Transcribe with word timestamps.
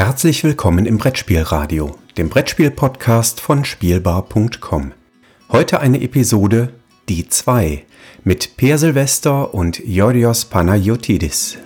Herzlich 0.00 0.44
willkommen 0.44 0.86
im 0.86 0.96
Brettspielradio, 0.96 1.98
dem 2.16 2.28
Brettspiel-Podcast 2.28 3.40
von 3.40 3.64
Spielbar.com. 3.64 4.92
Heute 5.50 5.80
eine 5.80 6.00
Episode 6.00 6.72
Die 7.08 7.28
2 7.28 7.84
mit 8.22 8.56
Per 8.56 8.78
Silvester 8.78 9.52
und 9.52 9.80
Yorios 9.84 10.44
Panayotidis. 10.44 11.58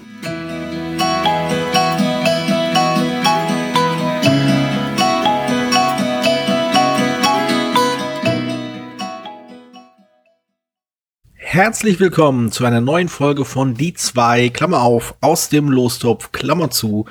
Herzlich 11.35 12.01
willkommen 12.01 12.51
zu 12.51 12.65
einer 12.65 12.81
neuen 12.81 13.11
Folge 13.11 13.45
von 13.45 13.75
Die 13.75 13.93
2, 13.93 14.49
Klammer 14.49 14.81
auf, 14.81 15.17
aus 15.21 15.51
dem 15.51 15.69
Lostopf, 15.69 16.33
Klammer 16.33 16.71
zu, 16.71 17.05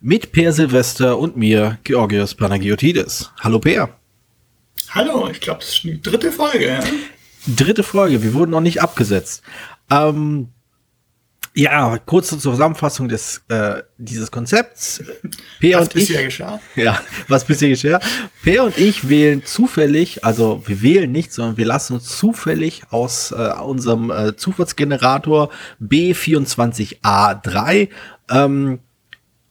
mit 0.00 0.32
Per 0.32 0.52
Silvester 0.52 1.18
und 1.18 1.36
mir, 1.36 1.78
Georgios 1.84 2.34
Panagiotidis. 2.34 3.30
Hallo 3.40 3.58
Per. 3.58 3.90
Hallo, 4.90 5.28
ich 5.28 5.40
glaube, 5.40 5.60
das 5.60 5.70
ist 5.70 5.82
die 5.82 6.00
dritte 6.00 6.30
Folge. 6.30 6.68
Ja? 6.68 6.80
Dritte 7.46 7.82
Folge, 7.82 8.22
wir 8.22 8.32
wurden 8.34 8.52
noch 8.52 8.60
nicht 8.60 8.80
abgesetzt. 8.80 9.42
Ähm, 9.90 10.50
ja, 11.54 11.98
kurze 11.98 12.38
Zusammenfassung 12.38 13.08
des 13.08 13.42
äh, 13.48 13.82
dieses 13.96 14.30
Konzepts. 14.30 15.02
Peer 15.58 15.78
was 15.78 15.88
und 15.88 15.94
bisher 15.94 16.20
ich, 16.20 16.26
geschah. 16.26 16.60
Ja, 16.76 17.00
was 17.26 17.44
bisher 17.44 17.70
geschah. 17.70 17.98
Peer 18.42 18.62
und 18.64 18.78
ich 18.78 19.08
wählen 19.08 19.44
zufällig, 19.44 20.24
also 20.24 20.62
wir 20.66 20.82
wählen 20.82 21.10
nicht, 21.10 21.32
sondern 21.32 21.56
wir 21.56 21.66
lassen 21.66 21.94
uns 21.94 22.16
zufällig 22.16 22.82
aus 22.90 23.32
äh, 23.32 23.50
unserem 23.60 24.12
äh, 24.12 24.36
Zufallsgenerator 24.36 25.50
B24A3 25.82 27.88
ähm, 28.30 28.78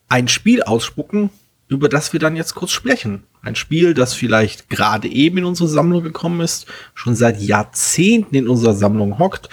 ein 0.09 0.27
Spiel 0.27 0.63
ausspucken, 0.63 1.29
über 1.67 1.89
das 1.89 2.13
wir 2.13 2.19
dann 2.19 2.35
jetzt 2.35 2.55
kurz 2.55 2.71
sprechen. 2.71 3.23
Ein 3.41 3.55
Spiel, 3.55 3.93
das 3.93 4.13
vielleicht 4.13 4.69
gerade 4.69 5.07
eben 5.07 5.39
in 5.39 5.45
unsere 5.45 5.69
Sammlung 5.69 6.03
gekommen 6.03 6.41
ist, 6.41 6.65
schon 6.93 7.15
seit 7.15 7.41
Jahrzehnten 7.41 8.35
in 8.35 8.47
unserer 8.47 8.73
Sammlung 8.73 9.19
hockt 9.19 9.49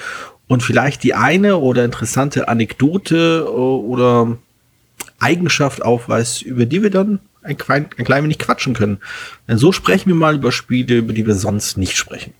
und 0.46 0.62
vielleicht 0.62 1.02
die 1.02 1.14
eine 1.14 1.56
oder 1.56 1.84
interessante 1.84 2.48
Anekdote 2.48 3.44
äh, 3.46 3.50
oder 3.50 4.38
Eigenschaft 5.18 5.84
aufweist, 5.84 6.42
über 6.42 6.66
die 6.66 6.82
wir 6.82 6.90
dann 6.90 7.20
ein 7.42 7.56
klein, 7.56 7.88
ein 7.96 8.04
klein 8.04 8.24
wenig 8.24 8.38
quatschen 8.38 8.74
können. 8.74 8.98
Denn 9.48 9.58
so 9.58 9.72
sprechen 9.72 10.08
wir 10.08 10.14
mal 10.14 10.36
über 10.36 10.52
Spiele, 10.52 10.96
über 10.96 11.12
die 11.12 11.26
wir 11.26 11.34
sonst 11.34 11.76
nicht 11.76 11.96
sprechen. 11.96 12.34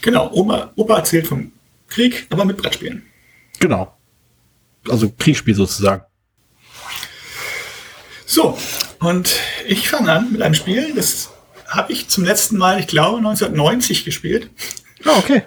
Genau, 0.00 0.30
Oma, 0.32 0.72
Opa 0.76 0.98
erzählt 0.98 1.26
vom 1.26 1.52
Krieg, 1.88 2.26
aber 2.30 2.44
mit 2.44 2.56
Brettspielen. 2.56 3.02
Genau. 3.58 3.94
Also 4.88 5.10
Kriegsspiel 5.16 5.54
sozusagen. 5.54 6.02
So, 8.30 8.58
und 9.00 9.38
ich 9.66 9.88
fange 9.88 10.12
an 10.12 10.30
mit 10.30 10.42
einem 10.42 10.52
Spiel, 10.52 10.92
das 10.94 11.30
habe 11.66 11.94
ich 11.94 12.08
zum 12.08 12.24
letzten 12.24 12.58
Mal, 12.58 12.78
ich 12.78 12.86
glaube, 12.86 13.16
1990 13.16 14.04
gespielt. 14.04 14.50
Ah, 15.06 15.16
okay. 15.16 15.44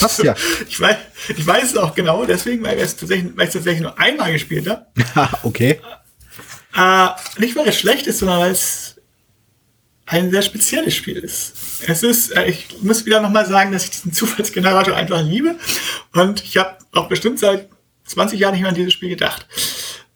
Passt 0.00 0.24
ja. 0.24 0.34
ich, 0.68 0.80
weiß, 0.80 0.96
ich 1.28 1.46
weiß 1.46 1.70
es 1.70 1.76
auch 1.76 1.94
genau, 1.94 2.24
deswegen, 2.24 2.64
weil, 2.64 2.76
es 2.76 2.96
tatsächlich, 2.96 3.36
weil 3.36 3.44
ich 3.44 3.50
es 3.50 3.54
tatsächlich 3.54 3.82
nur 3.82 3.96
einmal 4.00 4.32
gespielt 4.32 4.68
habe. 4.68 4.84
Ah, 5.14 5.28
okay. 5.44 5.80
Äh, 6.76 7.08
nicht, 7.38 7.54
weil 7.54 7.68
es 7.68 7.78
schlecht 7.78 8.08
ist, 8.08 8.18
sondern 8.18 8.40
weil 8.40 8.50
es 8.50 8.96
ein 10.06 10.32
sehr 10.32 10.42
spezielles 10.42 10.96
Spiel 10.96 11.18
ist. 11.18 11.54
Es 11.86 12.02
ist, 12.02 12.30
äh, 12.36 12.46
ich 12.46 12.66
muss 12.82 13.06
wieder 13.06 13.20
nochmal 13.20 13.46
sagen, 13.46 13.70
dass 13.70 13.84
ich 13.84 13.90
diesen 13.90 14.12
Zufallsgenerator 14.12 14.96
einfach 14.96 15.22
liebe. 15.22 15.54
Und 16.14 16.42
ich 16.42 16.56
habe 16.56 16.78
auch 16.92 17.08
bestimmt 17.08 17.38
seit 17.38 17.68
20 18.06 18.40
Jahren 18.40 18.52
nicht 18.54 18.62
mehr 18.62 18.70
an 18.70 18.74
dieses 18.74 18.92
Spiel 18.92 19.10
gedacht. 19.10 19.46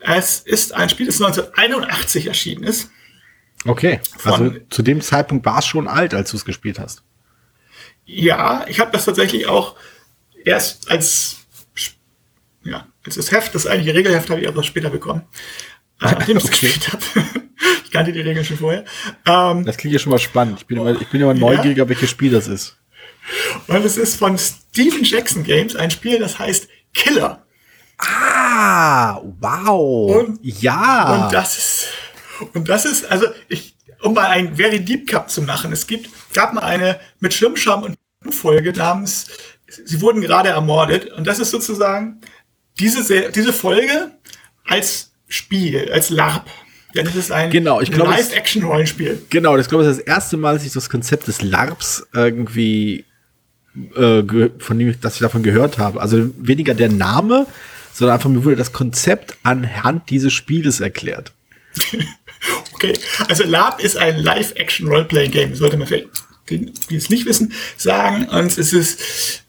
Es 0.07 0.41
ist 0.41 0.75
ein 0.75 0.91
Spiel, 0.91 1.07
das 1.07 1.21
1981 1.21 2.27
erschienen 2.27 2.63
ist. 2.63 2.91
Okay, 3.65 4.01
also 4.23 4.55
zu 4.69 4.83
dem 4.83 5.01
Zeitpunkt 5.01 5.47
war 5.47 5.59
es 5.59 5.67
schon 5.67 5.89
alt, 5.89 6.13
als 6.13 6.31
du 6.31 6.37
es 6.37 6.45
gespielt 6.45 6.79
hast. 6.79 7.03
Ja, 8.05 8.67
ich 8.69 8.81
habe 8.81 8.93
das 8.93 9.07
tatsächlich 9.07 9.47
auch 9.47 9.77
erst 10.45 10.91
als 10.91 11.39
ja, 12.65 12.87
als 13.05 13.15
das 13.17 13.31
Heft, 13.31 13.55
das 13.55 13.67
eigentliche 13.67 13.97
Regelheft 13.97 14.31
habe 14.31 14.41
ich 14.41 14.47
etwas 14.47 14.67
später 14.67 14.91
bekommen. 14.91 15.23
Äh, 16.01 16.13
nachdem 16.13 16.37
ich 16.37 16.45
okay. 16.45 16.69
gespielt 16.69 16.93
habe. 16.93 17.05
ich 17.85 17.91
kannte 17.91 18.13
die 18.13 18.21
Regeln 18.21 18.45
schon 18.45 18.59
vorher. 18.59 18.85
Ähm, 19.27 19.65
das 19.65 19.77
klingt 19.77 19.93
ja 19.93 19.99
schon 19.99 20.11
mal 20.11 20.19
spannend. 20.19 20.61
Ich 20.61 20.67
bin 20.67 20.79
immer, 20.79 21.01
ich 21.01 21.09
bin 21.09 21.21
immer 21.21 21.35
neugierig, 21.35 21.79
ja. 21.79 21.89
welches 21.89 22.11
Spiel 22.11 22.33
das 22.33 22.49
ist. 22.49 22.77
Und 23.69 23.85
es 23.85 23.97
ist 23.97 24.17
von 24.17 24.37
Steven 24.37 25.03
Jackson 25.03 25.45
Games 25.45 25.77
ein 25.77 25.91
Spiel, 25.91 26.19
das 26.19 26.39
heißt 26.39 26.69
Killer. 26.93 27.47
Ah, 27.99 28.34
wow. 29.41 30.17
Und, 30.17 30.39
ja. 30.43 31.25
Und 31.27 31.35
das 31.35 31.59
ist, 31.59 31.87
und 32.55 32.69
das 32.69 32.85
ist, 32.85 33.11
also 33.11 33.27
ich, 33.49 33.77
um 34.03 34.15
mal 34.15 34.27
ein 34.27 34.57
Very 34.57 34.81
Deep 34.81 35.09
Cup 35.09 35.31
zu 35.31 35.43
machen. 35.43 35.73
Es 35.73 35.87
gibt, 35.87 36.11
gab 36.35 36.53
mal 36.53 36.63
eine 36.63 37.01
mit 37.21 37.33
Schirmscham 37.33 37.83
und 37.83 37.97
Folge 38.31 38.73
namens 38.73 39.27
Sie 39.85 40.01
wurden 40.01 40.21
gerade 40.21 40.51
ermordet. 40.51 41.13
Und 41.13 41.27
das 41.27 41.39
ist 41.39 41.51
sozusagen 41.51 42.21
diese, 42.79 43.31
diese 43.31 43.53
Folge 43.53 44.11
als 44.65 45.13
Spiel, 45.29 45.91
als 45.93 46.11
LARP. 46.11 46.47
Denn 46.95 47.07
es 47.07 47.17
ist 47.17 47.33
ein 47.33 47.51
genau, 47.51 47.81
Live-Action-Rollenspiel. 47.81 49.23
Genau, 49.29 49.57
das 49.57 49.69
glaube 49.69 49.85
ich 49.85 49.91
ist 49.91 49.99
das 49.99 50.07
erste 50.07 50.37
Mal, 50.37 50.55
dass 50.55 50.65
ich 50.65 50.73
das 50.73 50.89
Konzept 50.89 51.27
des 51.27 51.43
LARPs 51.43 52.07
irgendwie 52.13 53.05
äh, 53.97 54.23
von 54.59 54.79
dem, 54.79 55.01
dass 55.01 55.15
ich 55.15 55.21
davon 55.21 55.43
gehört 55.43 55.79
habe. 55.79 56.01
Also 56.01 56.31
weniger 56.39 56.75
der 56.75 56.91
Name, 56.91 57.47
sondern 57.95 58.17
einfach 58.17 58.29
mir 58.29 58.45
wurde 58.45 58.57
das 58.57 58.73
Konzept 58.73 59.37
anhand 59.45 60.11
dieses 60.11 60.33
Spieles 60.33 60.81
erklärt. 60.81 61.33
okay, 62.75 62.93
also 63.29 63.45
LARP 63.45 63.81
ist 63.81 63.97
ein 63.97 64.19
Live-Action-Roleplay-Game, 64.19 65.55
sollte 65.55 65.77
man 65.77 65.87
vielleicht, 65.87 66.09
die, 66.51 66.73
die 66.91 66.97
es 66.97 67.09
nicht 67.09 67.25
wissen, 67.25 67.53
sagen. 67.77 68.27
Und 68.27 68.59
es 68.59 68.73
ist, 68.73 69.45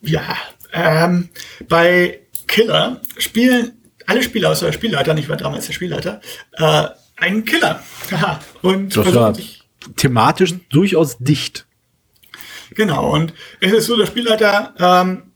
ja, 0.00 0.36
ähm, 0.72 1.28
bei 1.68 2.20
Killer 2.46 3.00
spielen 3.18 3.72
alle 4.06 4.22
Spieler 4.22 4.50
außer 4.50 4.66
der 4.66 4.72
Spielleiter, 4.72 5.16
ich 5.16 5.28
war 5.28 5.36
damals 5.36 5.66
der 5.66 5.74
Spielleiter, 5.74 6.20
äh, 6.52 6.88
einen 7.16 7.44
Killer. 7.44 7.82
und 8.62 8.96
das 8.96 9.14
war 9.14 9.36
thematisch 9.96 10.54
durchaus 10.70 11.18
dicht. 11.18 11.66
Genau, 12.70 13.10
und 13.10 13.34
es 13.60 13.72
ist 13.72 13.86
so, 13.86 13.96
der 13.96 14.06
Spielleiter 14.06 14.74
ähm, 14.78 15.31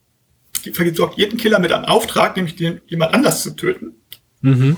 versorgt 0.72 1.18
jeden 1.18 1.38
Killer 1.38 1.58
mit 1.58 1.72
einem 1.72 1.84
Auftrag, 1.84 2.36
nämlich 2.36 2.56
den, 2.56 2.80
jemand 2.86 3.14
anders 3.14 3.42
zu 3.42 3.54
töten. 3.56 3.94
Mhm. 4.40 4.76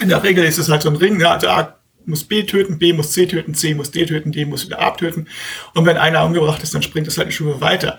In 0.00 0.08
der 0.08 0.22
Regel 0.22 0.44
ist 0.44 0.58
es 0.58 0.68
halt 0.68 0.82
so 0.82 0.90
ein 0.90 0.96
Ring, 0.96 1.20
ja, 1.20 1.32
also 1.32 1.48
A 1.48 1.76
muss 2.06 2.24
B 2.24 2.44
töten, 2.44 2.78
B 2.78 2.92
muss 2.92 3.12
C 3.12 3.26
töten, 3.26 3.54
C 3.54 3.74
muss 3.74 3.90
D 3.90 4.06
töten, 4.06 4.32
D 4.32 4.44
muss 4.44 4.66
wieder 4.66 4.80
A 4.80 4.90
töten. 4.92 5.28
Und 5.74 5.86
wenn 5.86 5.96
einer 5.96 6.24
umgebracht 6.24 6.62
ist, 6.62 6.74
dann 6.74 6.82
springt 6.82 7.06
es 7.06 7.18
halt 7.18 7.26
eine 7.26 7.32
Stufe 7.32 7.60
weiter. 7.60 7.98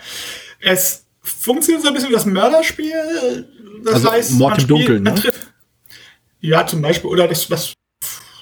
Es 0.60 1.06
funktioniert 1.22 1.84
so 1.84 1.90
ein 1.90 1.94
bisschen 1.94 2.10
wie 2.10 2.16
das 2.16 2.26
Mörderspiel. 2.26 3.48
Das 3.84 3.96
also 3.96 4.12
heißt, 4.12 4.32
Mord 4.34 4.60
im 4.60 4.68
Dunkeln, 4.68 5.04
ne? 5.04 5.16
Ja, 6.40 6.66
zum 6.66 6.82
Beispiel. 6.82 7.10
Oder 7.10 7.28
das, 7.28 7.50
was 7.52 7.74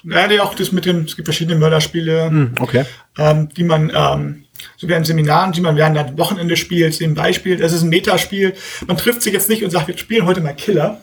naja, 0.04 0.44
auch 0.44 0.54
das 0.54 0.72
mit 0.72 0.86
dem, 0.86 1.04
es 1.04 1.16
gibt 1.16 1.28
verschiedene 1.28 1.60
Mörderspiele, 1.60 2.30
hm, 2.30 2.56
okay. 2.60 2.86
ähm, 3.18 3.50
die 3.50 3.64
man 3.64 3.92
ähm, 3.94 4.46
so 4.78 4.88
während 4.88 5.06
Seminaren, 5.06 5.52
die 5.52 5.62
man 5.62 5.76
während 5.76 5.96
der 5.96 6.18
Wochenende 6.18 6.58
spielt, 6.58 7.00
dem 7.00 7.14
Beispiel. 7.14 7.58
Das 7.58 7.74
ist 7.74 7.84
ein 7.84 7.90
Metaspiel. 7.90 8.54
Man 8.88 8.98
trifft 8.98 9.22
sich 9.22 9.34
jetzt 9.34 9.50
nicht 9.50 9.64
und 9.64 9.72
sagt, 9.72 9.88
wir 9.88 9.98
spielen 9.98 10.26
heute 10.26 10.42
mal 10.42 10.56
Killer, 10.56 11.02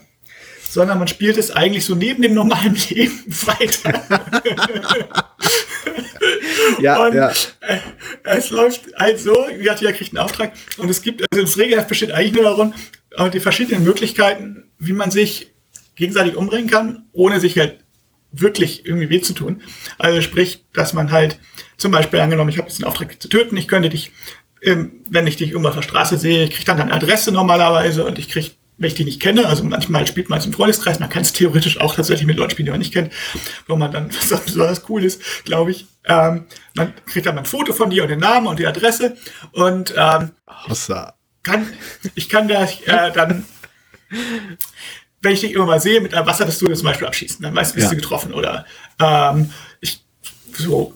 sondern 0.69 0.99
man 0.99 1.09
spielt 1.09 1.39
es 1.39 1.51
eigentlich 1.51 1.85
so 1.85 1.95
neben 1.95 2.23
dem 2.23 2.35
normalen 2.35 2.77
Leben 2.91 3.25
weiter. 3.47 4.03
ja, 6.81 7.05
und 7.05 7.15
ja. 7.15 7.31
Äh, 7.61 7.79
es 8.25 8.51
läuft 8.51 8.83
halt 8.97 9.19
so, 9.19 9.47
wie 9.51 9.59
gesagt, 9.59 9.81
jeder 9.81 9.93
kriegt 9.93 10.13
einen 10.13 10.25
Auftrag 10.25 10.53
und 10.77 10.91
es 10.91 11.03
gibt, 11.03 11.23
also 11.31 11.45
das 11.45 11.57
Regelheft 11.57 11.89
besteht 11.89 12.13
eigentlich 12.13 12.35
nur 12.35 12.45
darum, 12.45 12.75
äh, 13.17 13.31
die 13.31 13.41
verschiedenen 13.41 13.85
Möglichkeiten, 13.85 14.65
wie 14.79 14.93
man 14.93 15.11
sich 15.11 15.53
gegenseitig 15.95 16.37
umbringen 16.37 16.69
kann, 16.69 17.07
ohne 17.13 17.41
sich 17.41 17.59
halt 17.59 17.79
wirklich 18.33 18.85
irgendwie 18.85 19.11
weh 19.11 19.21
zu 19.21 19.33
tun. 19.33 19.63
Also 19.99 20.21
sprich, 20.21 20.65
dass 20.73 20.93
man 20.93 21.11
halt 21.11 21.39
zum 21.77 21.93
Beispiel 21.93 22.21
angenommen, 22.21 22.51
ich 22.51 22.59
habe 22.59 22.69
jetzt 22.69 22.83
einen 22.83 22.91
Auftrag 22.91 23.09
dich 23.09 23.21
zu 23.21 23.29
töten, 23.29 23.57
ich 23.57 23.69
könnte 23.69 23.89
dich, 23.89 24.13
ähm, 24.63 24.93
wenn 25.09 25.27
ich 25.27 25.37
dich 25.37 25.51
irgendwo 25.51 25.69
auf 25.69 25.75
der 25.75 25.83
Straße 25.83 26.19
sehe, 26.19 26.45
ich 26.45 26.51
kriege 26.51 26.65
dann 26.65 26.79
deine 26.79 26.93
Adresse 26.93 27.33
normalerweise 27.33 28.05
und 28.05 28.19
ich 28.19 28.29
kriege 28.29 28.51
wenn 28.79 28.89
ich 28.89 28.95
die 28.95 29.05
nicht 29.05 29.21
kenne, 29.21 29.47
also 29.47 29.65
manchmal 29.65 30.07
spielt 30.07 30.29
man 30.29 30.39
es 30.39 30.47
im 30.47 30.53
Freundeskreis, 30.53 31.01
man 31.01 31.09
kann 31.09 31.23
es 31.23 31.33
theoretisch 31.33 31.81
auch 31.81 31.95
tatsächlich 31.95 32.27
mit 32.27 32.37
Leuten 32.37 32.51
spielen, 32.51 32.67
die 32.67 32.73
man 32.73 32.81
nicht 32.81 32.93
kennt, 32.93 33.13
wo 33.67 33.77
man 33.77 33.91
dann, 33.91 34.11
was 34.29 34.41
besonders 34.43 34.83
cool 34.89 35.03
ist, 35.03 35.45
glaube 35.45 35.71
ich, 35.71 35.87
ähm, 36.05 36.45
man 36.75 36.93
kriegt 37.07 37.27
dann 37.27 37.39
ein 37.39 37.47
Foto 37.47 37.73
von 37.73 37.91
dir 37.91 38.03
und 38.03 38.11
den 38.11 38.21
Namen 38.21 38.47
und 38.47 38.59
die 38.59 38.67
Adresse 38.67 39.17
und 39.53 39.95
ähm, 39.97 40.33
ich 40.71 40.89
kann, 41.43 41.67
ich 42.15 42.29
kann 42.29 42.49
da 42.49 42.65
äh, 42.65 43.13
dann 43.13 43.45
wenn 45.27 45.35
ich 45.35 45.41
dich 45.41 45.53
immer 45.53 45.67
mal 45.67 45.81
sehe, 45.81 46.01
mit 46.01 46.15
einem 46.15 46.27
Wasser 46.27 46.45
das 46.45 46.59
du 46.59 46.73
zum 46.73 46.87
Beispiel 46.87 47.07
abschießen, 47.07 47.43
dann 47.43 47.55
weißt 47.55 47.73
du, 47.73 47.75
bist 47.75 47.87
ja. 47.87 47.91
du 47.91 47.97
getroffen. 47.97 48.33
Oder 48.33 48.65
ähm, 49.01 49.51
ich 49.81 50.05
so 50.53 50.95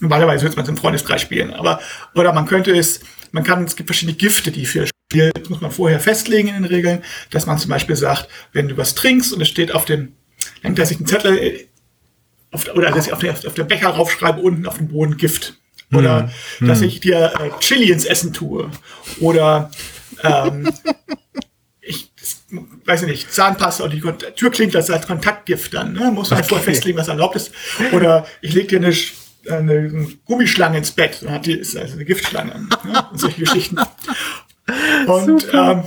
normalerweise 0.00 0.44
würde 0.44 0.56
man 0.56 0.64
es 0.64 0.68
im 0.68 0.76
Freundeskreis 0.76 1.22
spielen, 1.22 1.52
aber 1.52 1.80
oder 2.14 2.32
man 2.32 2.46
könnte 2.46 2.76
es, 2.76 3.00
man 3.32 3.44
kann, 3.44 3.64
es 3.64 3.76
gibt 3.76 3.88
verschiedene 3.88 4.16
Gifte, 4.16 4.50
die 4.50 4.66
für 4.66 4.86
Spiel 4.86 5.32
muss 5.48 5.60
man 5.60 5.70
vorher 5.70 6.00
festlegen 6.00 6.48
in 6.48 6.54
den 6.54 6.64
Regeln, 6.64 7.02
dass 7.30 7.46
man 7.46 7.58
zum 7.58 7.70
Beispiel 7.70 7.96
sagt, 7.96 8.28
wenn 8.52 8.68
du 8.68 8.76
was 8.76 8.94
trinkst 8.94 9.32
und 9.32 9.40
es 9.40 9.48
steht 9.48 9.72
auf 9.72 9.84
dem 9.84 10.12
dann, 10.62 10.74
dass 10.74 10.90
ich 10.90 10.98
einen 10.98 11.06
Zettel 11.06 11.38
äh, 11.38 11.66
auf, 12.50 12.68
oder 12.74 12.90
dass 12.90 13.06
ich 13.06 13.12
auf, 13.12 13.20
der, 13.20 13.32
auf 13.32 13.54
der 13.54 13.64
Becher 13.64 13.88
raufschreibe, 13.88 14.40
unten 14.40 14.66
auf 14.66 14.78
dem 14.78 14.88
Boden 14.88 15.16
Gift. 15.16 15.54
Oder 15.92 16.32
Hm. 16.58 16.66
dass 16.66 16.80
ich 16.80 16.98
dir 16.98 17.32
äh, 17.38 17.50
Chili 17.60 17.92
ins 17.92 18.04
Essen 18.04 18.32
tue. 18.32 18.70
Oder 19.20 19.70
ähm, 20.24 20.68
weiß 22.84 23.02
ich 23.02 23.08
nicht, 23.08 23.32
Zahnpasta 23.32 23.84
und 23.84 23.92
die 23.92 24.00
Kon 24.00 24.16
Tür 24.36 24.50
klingt 24.50 24.74
das 24.74 24.90
als 24.90 25.06
Kontaktgift 25.06 25.74
dann. 25.74 25.92
Ne? 25.94 26.10
Muss 26.12 26.30
man 26.30 26.40
Okay. 26.40 26.48
vorher 26.48 26.64
festlegen, 26.64 26.98
was 26.98 27.08
erlaubt 27.08 27.36
ist. 27.36 27.52
Oder 27.92 28.26
ich 28.40 28.54
lege 28.54 28.78
dir 28.78 28.86
eine, 28.86 28.94
eine 29.50 30.08
Gummischlange 30.24 30.78
ins 30.78 30.92
Bett. 30.92 31.18
Dann 31.22 31.32
hat 31.32 31.46
die 31.46 31.58
ist 31.58 31.76
also 31.76 31.94
eine 31.94 32.04
Giftschlange. 32.04 32.68
Ne? 32.84 33.06
Und 33.10 33.20
solche 33.20 33.40
Geschichten. 33.40 33.76
Und 35.06 35.46
ähm, 35.52 35.84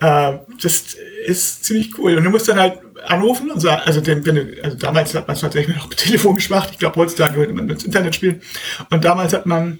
äh, 0.00 0.38
das 0.62 0.96
ist 1.26 1.64
ziemlich 1.64 1.98
cool. 1.98 2.16
Und 2.16 2.24
du 2.24 2.30
musst 2.30 2.48
dann 2.48 2.58
halt 2.58 2.78
anrufen 3.06 3.50
und 3.50 3.60
sagen, 3.60 3.82
also, 3.84 4.00
den, 4.00 4.24
wenn 4.26 4.34
du, 4.36 4.62
also 4.62 4.76
damals 4.76 5.14
hat 5.14 5.26
man 5.26 5.34
es 5.34 5.40
tatsächlich 5.40 5.76
noch 5.76 5.88
mit 5.88 5.98
Telefon 5.98 6.36
gemacht. 6.36 6.70
Ich 6.72 6.78
glaube, 6.78 6.96
heutzutage 6.96 7.34
würde 7.36 7.52
man 7.52 7.66
mit 7.66 7.84
Internet 7.84 8.14
spielen. 8.14 8.42
Und 8.90 9.04
damals 9.04 9.32
hat 9.32 9.46
man, 9.46 9.78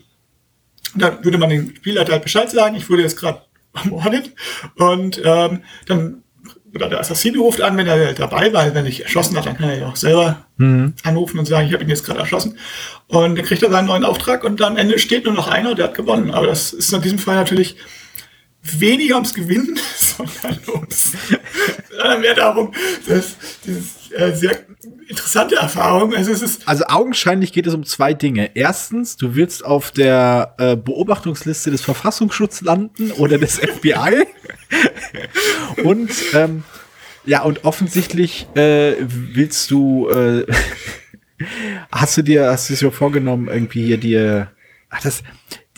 dann 0.94 1.24
würde 1.24 1.38
man 1.38 1.50
dem 1.50 1.74
Spielleiter 1.76 2.12
halt 2.12 2.22
Bescheid 2.22 2.50
sagen, 2.50 2.74
ich 2.76 2.88
wurde 2.88 3.02
jetzt 3.02 3.18
gerade 3.18 3.42
ermordet. 3.84 4.32
Und 4.76 5.20
ähm, 5.24 5.62
dann, 5.86 6.22
oder 6.74 6.88
der 6.88 7.00
Assassine 7.00 7.38
ruft 7.38 7.60
an, 7.60 7.76
wenn 7.76 7.86
er 7.86 8.12
dabei 8.12 8.52
war. 8.52 8.66
Wenn 8.66 8.76
er 8.76 8.82
nicht 8.82 9.00
erschossen 9.00 9.36
hat, 9.36 9.46
dann 9.46 9.56
kann 9.56 9.70
er 9.70 9.78
ja 9.78 9.88
auch 9.88 9.96
selber 9.96 10.46
anrufen 11.02 11.38
und 11.38 11.46
sagen, 11.46 11.66
ich 11.66 11.72
habe 11.72 11.84
ihn 11.84 11.88
jetzt 11.88 12.04
gerade 12.04 12.20
erschossen. 12.20 12.58
Und 13.06 13.36
dann 13.36 13.44
kriegt 13.44 13.62
er 13.62 13.70
seinen 13.70 13.86
neuen 13.86 14.04
Auftrag 14.04 14.44
und 14.44 14.60
am 14.62 14.76
Ende 14.76 14.98
steht 14.98 15.24
nur 15.24 15.34
noch 15.34 15.48
einer, 15.48 15.74
der 15.74 15.86
hat 15.86 15.94
gewonnen. 15.94 16.30
Aber 16.30 16.46
das 16.46 16.72
ist 16.72 16.92
in 16.92 17.02
diesem 17.02 17.18
Fall 17.18 17.36
natürlich 17.36 17.76
weniger 18.62 19.14
ums 19.14 19.34
Gewinnen, 19.34 19.78
sondern 19.96 20.58
ums, 20.68 21.12
sondern 21.90 22.20
mehr 22.20 22.34
darum, 22.34 22.72
dass 23.06 23.36
dieses 23.64 23.97
äh, 24.12 24.32
sehr 24.32 24.58
interessante 25.08 25.56
Erfahrung, 25.56 26.14
also 26.14 26.32
es 26.32 26.42
ist, 26.42 26.68
Also 26.68 26.84
augenscheinlich 26.86 27.52
geht 27.52 27.66
es 27.66 27.74
um 27.74 27.84
zwei 27.84 28.14
Dinge. 28.14 28.50
Erstens, 28.54 29.16
du 29.16 29.34
willst 29.34 29.64
auf 29.64 29.90
der 29.90 30.54
äh, 30.58 30.76
Beobachtungsliste 30.76 31.70
des 31.70 31.82
Verfassungsschutzes 31.82 32.62
landen 32.62 33.12
oder 33.12 33.38
des 33.38 33.58
FBI. 33.58 34.26
und 35.84 36.10
ähm, 36.34 36.64
ja, 37.24 37.42
und 37.42 37.64
offensichtlich 37.64 38.46
äh, 38.54 38.94
willst 39.00 39.70
du, 39.70 40.08
äh, 40.08 40.46
hast 41.92 42.16
du 42.16 42.22
dir, 42.22 42.46
hast 42.46 42.70
du 42.70 42.74
dir 42.74 42.90
vorgenommen, 42.90 43.48
irgendwie 43.48 43.84
hier 43.84 43.98
dir, 43.98 44.50
ach 44.90 45.02
das, 45.02 45.22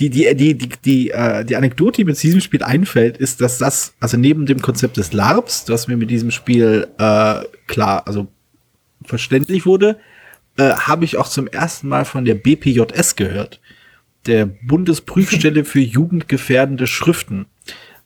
die, 0.00 0.08
die, 0.08 0.34
die, 0.34 0.56
die, 0.56 0.68
die, 0.84 1.10
äh, 1.10 1.44
die 1.44 1.56
Anekdote, 1.56 1.98
die 1.98 2.04
mir 2.04 2.14
zu 2.14 2.26
diesem 2.26 2.40
Spiel 2.40 2.62
einfällt, 2.62 3.18
ist, 3.18 3.40
dass 3.40 3.58
das, 3.58 3.94
also 4.00 4.16
neben 4.16 4.46
dem 4.46 4.62
Konzept 4.62 4.96
des 4.96 5.12
LARPs, 5.12 5.66
das 5.66 5.88
mir 5.88 5.98
mit 5.98 6.10
diesem 6.10 6.30
Spiel 6.30 6.88
äh, 6.98 7.42
klar, 7.66 8.06
also 8.06 8.28
verständlich 9.04 9.66
wurde, 9.66 9.98
äh, 10.56 10.70
habe 10.70 11.04
ich 11.04 11.18
auch 11.18 11.28
zum 11.28 11.46
ersten 11.46 11.88
Mal 11.88 12.06
von 12.06 12.24
der 12.24 12.34
BPJS 12.34 13.16
gehört. 13.16 13.60
Der 14.26 14.46
Bundesprüfstelle 14.46 15.64
für 15.64 15.80
jugendgefährdende 15.80 16.86
Schriften. 16.86 17.46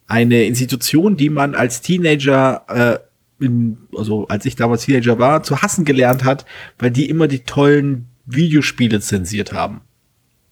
Eine 0.06 0.44
Institution, 0.44 1.16
die 1.16 1.30
man 1.30 1.54
als 1.54 1.80
Teenager, 1.80 2.64
äh, 3.40 3.44
in, 3.44 3.78
also 3.96 4.26
als 4.26 4.44
ich 4.46 4.56
damals 4.56 4.84
Teenager 4.84 5.18
war, 5.20 5.44
zu 5.44 5.62
hassen 5.62 5.84
gelernt 5.84 6.24
hat, 6.24 6.44
weil 6.78 6.90
die 6.90 7.08
immer 7.08 7.28
die 7.28 7.40
tollen 7.40 8.06
Videospiele 8.26 9.00
zensiert 9.00 9.52
haben. 9.52 9.82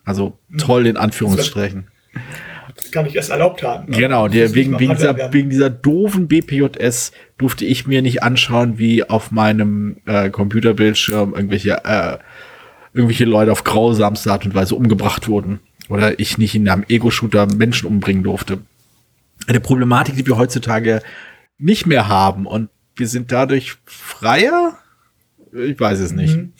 Also 0.04 0.38
toll 0.58 0.86
in 0.86 0.96
Anführungsstrichen. 0.96 1.86
gar 2.90 3.04
nicht 3.04 3.14
erst 3.14 3.30
erlaubt 3.30 3.62
haben. 3.62 3.92
Genau, 3.92 4.26
Das 4.26 4.34
der, 4.34 4.54
wegen, 4.54 4.78
wegen, 4.78 4.94
dieser, 4.94 5.16
werden. 5.16 5.32
wegen 5.32 5.50
dieser 5.50 5.70
doofen 5.70 6.28
BPJS 6.28 7.12
durfte 7.38 7.64
ich 7.64 7.86
mir 7.86 8.02
nicht 8.02 8.22
anschauen, 8.22 8.78
wie 8.78 9.04
auf 9.04 9.30
meinem 9.30 9.96
äh, 10.06 10.30
Computerbildschirm 10.30 11.34
irgendwelche, 11.34 11.84
äh, 11.84 12.18
irgendwelche 12.92 13.24
Leute 13.24 13.52
auf 13.52 13.64
grausamste 13.64 14.32
Art 14.32 14.44
und 14.44 14.54
Weise 14.54 14.74
umgebracht 14.74 15.28
wurden. 15.28 15.60
Oder 15.88 16.18
ich 16.18 16.38
nicht 16.38 16.54
in 16.54 16.68
einem 16.68 16.84
Ego-Shooter 16.88 17.46
Menschen 17.46 17.86
umbringen 17.88 18.22
durfte. 18.22 18.58
Eine 19.46 19.60
Problematik, 19.60 20.16
die 20.16 20.26
wir 20.26 20.36
heutzutage 20.36 21.02
nicht 21.58 21.86
mehr 21.86 22.08
haben. 22.08 22.46
Und 22.46 22.68
wir 22.96 23.08
sind 23.08 23.32
dadurch 23.32 23.76
freier? 23.84 24.78
Ich 25.52 25.78
weiß 25.78 26.00
es 26.00 26.12
nicht. 26.12 26.36
Mhm. 26.36 26.52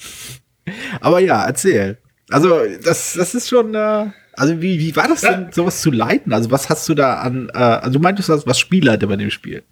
Aber 1.01 1.21
ja, 1.21 1.45
erzähl. 1.45 1.99
Also, 2.33 2.61
das, 2.83 3.15
das 3.15 3.35
ist 3.35 3.49
schon, 3.49 3.75
äh, 3.75 4.07
also 4.35 4.61
wie, 4.61 4.79
wie 4.79 4.97
war 4.97 5.09
das 5.09 5.21
denn, 5.21 5.53
sowas 5.53 5.81
zu 5.81 5.91
leiten? 5.91 6.33
Also, 6.33 6.51
was 6.51 6.69
hast 6.69 6.89
du 6.89 6.95
da 6.95 7.15
an, 7.15 7.51
äh, 7.55 7.59
also 7.59 7.99
du 7.99 7.99
meintest, 8.01 8.29
du 8.29 8.47
was 8.47 8.59
Spielleiter 8.59 9.07
bei 9.07 9.17
dem 9.17 9.31
Spiel. 9.31 9.63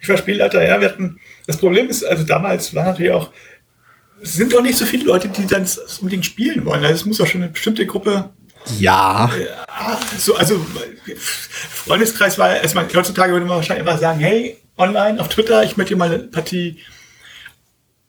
Ich 0.00 0.08
war 0.08 0.16
Spielleiter, 0.16 0.64
ja, 0.66 0.80
wir 0.80 0.88
hatten, 0.88 1.20
das 1.46 1.58
Problem 1.58 1.88
ist, 1.88 2.04
also 2.04 2.24
damals 2.24 2.74
war 2.74 2.84
natürlich 2.84 3.12
auch, 3.12 3.30
es 4.22 4.34
sind 4.34 4.52
doch 4.52 4.62
nicht 4.62 4.78
so 4.78 4.84
viele 4.84 5.04
Leute, 5.04 5.28
die 5.28 5.46
dann 5.46 5.66
unbedingt 6.00 6.24
spielen 6.24 6.64
wollen. 6.64 6.82
Also 6.82 6.94
es 6.94 7.04
muss 7.06 7.20
auch 7.20 7.26
schon 7.26 7.42
eine 7.42 7.50
bestimmte 7.50 7.86
Gruppe 7.86 8.30
Ja. 8.78 9.30
so, 10.18 10.36
also 10.36 10.64
Freundeskreis 11.16 12.38
war 12.38 12.56
erstmal, 12.56 12.86
heutzutage 12.94 13.32
würde 13.32 13.46
man 13.46 13.56
wahrscheinlich 13.56 13.86
einfach 13.86 14.00
sagen, 14.00 14.20
hey, 14.20 14.58
online 14.76 15.20
auf 15.20 15.28
Twitter, 15.28 15.62
ich 15.64 15.76
möchte 15.76 15.96
mal 15.96 16.12
eine 16.12 16.24
Partie 16.24 16.78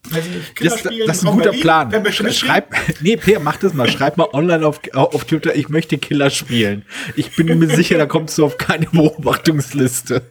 Das, 0.09 0.83
das 0.83 1.17
ist 1.17 1.25
ein 1.25 1.31
guter 1.31 1.51
Berlin. 1.51 1.61
Plan. 1.61 2.11
Schreib, 2.31 2.73
nee, 3.01 3.17
Peer, 3.17 3.39
mach 3.39 3.57
das 3.57 3.73
mal. 3.73 3.87
Schreib 3.87 4.17
mal 4.17 4.27
online 4.33 4.65
auf, 4.65 4.81
auf 4.93 5.25
Twitter, 5.25 5.55
ich 5.55 5.69
möchte 5.69 5.97
Killer 5.97 6.29
spielen. 6.29 6.83
Ich 7.15 7.35
bin 7.35 7.59
mir 7.59 7.67
sicher, 7.67 7.97
da 7.97 8.05
kommst 8.07 8.37
du 8.37 8.45
auf 8.45 8.57
keine 8.57 8.87
Beobachtungsliste. 8.87 10.23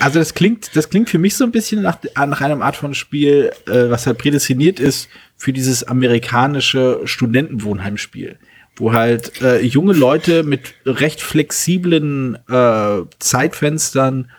Also 0.00 0.18
das 0.18 0.34
klingt, 0.34 0.76
das 0.76 0.90
klingt 0.90 1.08
für 1.08 1.18
mich 1.18 1.36
so 1.36 1.44
ein 1.44 1.52
bisschen 1.52 1.82
nach, 1.82 1.98
nach 2.14 2.40
einem 2.40 2.62
Art 2.62 2.76
von 2.76 2.94
Spiel, 2.94 3.52
äh, 3.66 3.90
was 3.90 4.06
halt 4.06 4.18
prädestiniert 4.18 4.80
ist 4.80 5.08
für 5.36 5.52
dieses 5.52 5.84
amerikanische 5.84 7.00
Studentenwohnheimspiel, 7.04 8.38
wo 8.76 8.92
halt 8.92 9.40
äh, 9.40 9.60
junge 9.60 9.94
Leute 9.94 10.42
mit 10.42 10.74
recht 10.84 11.22
flexiblen 11.22 12.36
äh, 12.48 13.02
Zeitfenstern 13.18 14.30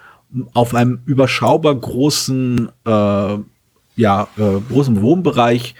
auf 0.53 0.73
einem 0.73 1.01
überschaubar 1.05 1.75
großen, 1.75 2.69
äh, 2.85 3.37
ja, 3.95 4.27
äh, 4.37 4.59
großen 4.71 5.01
Wohnbereich 5.01 5.75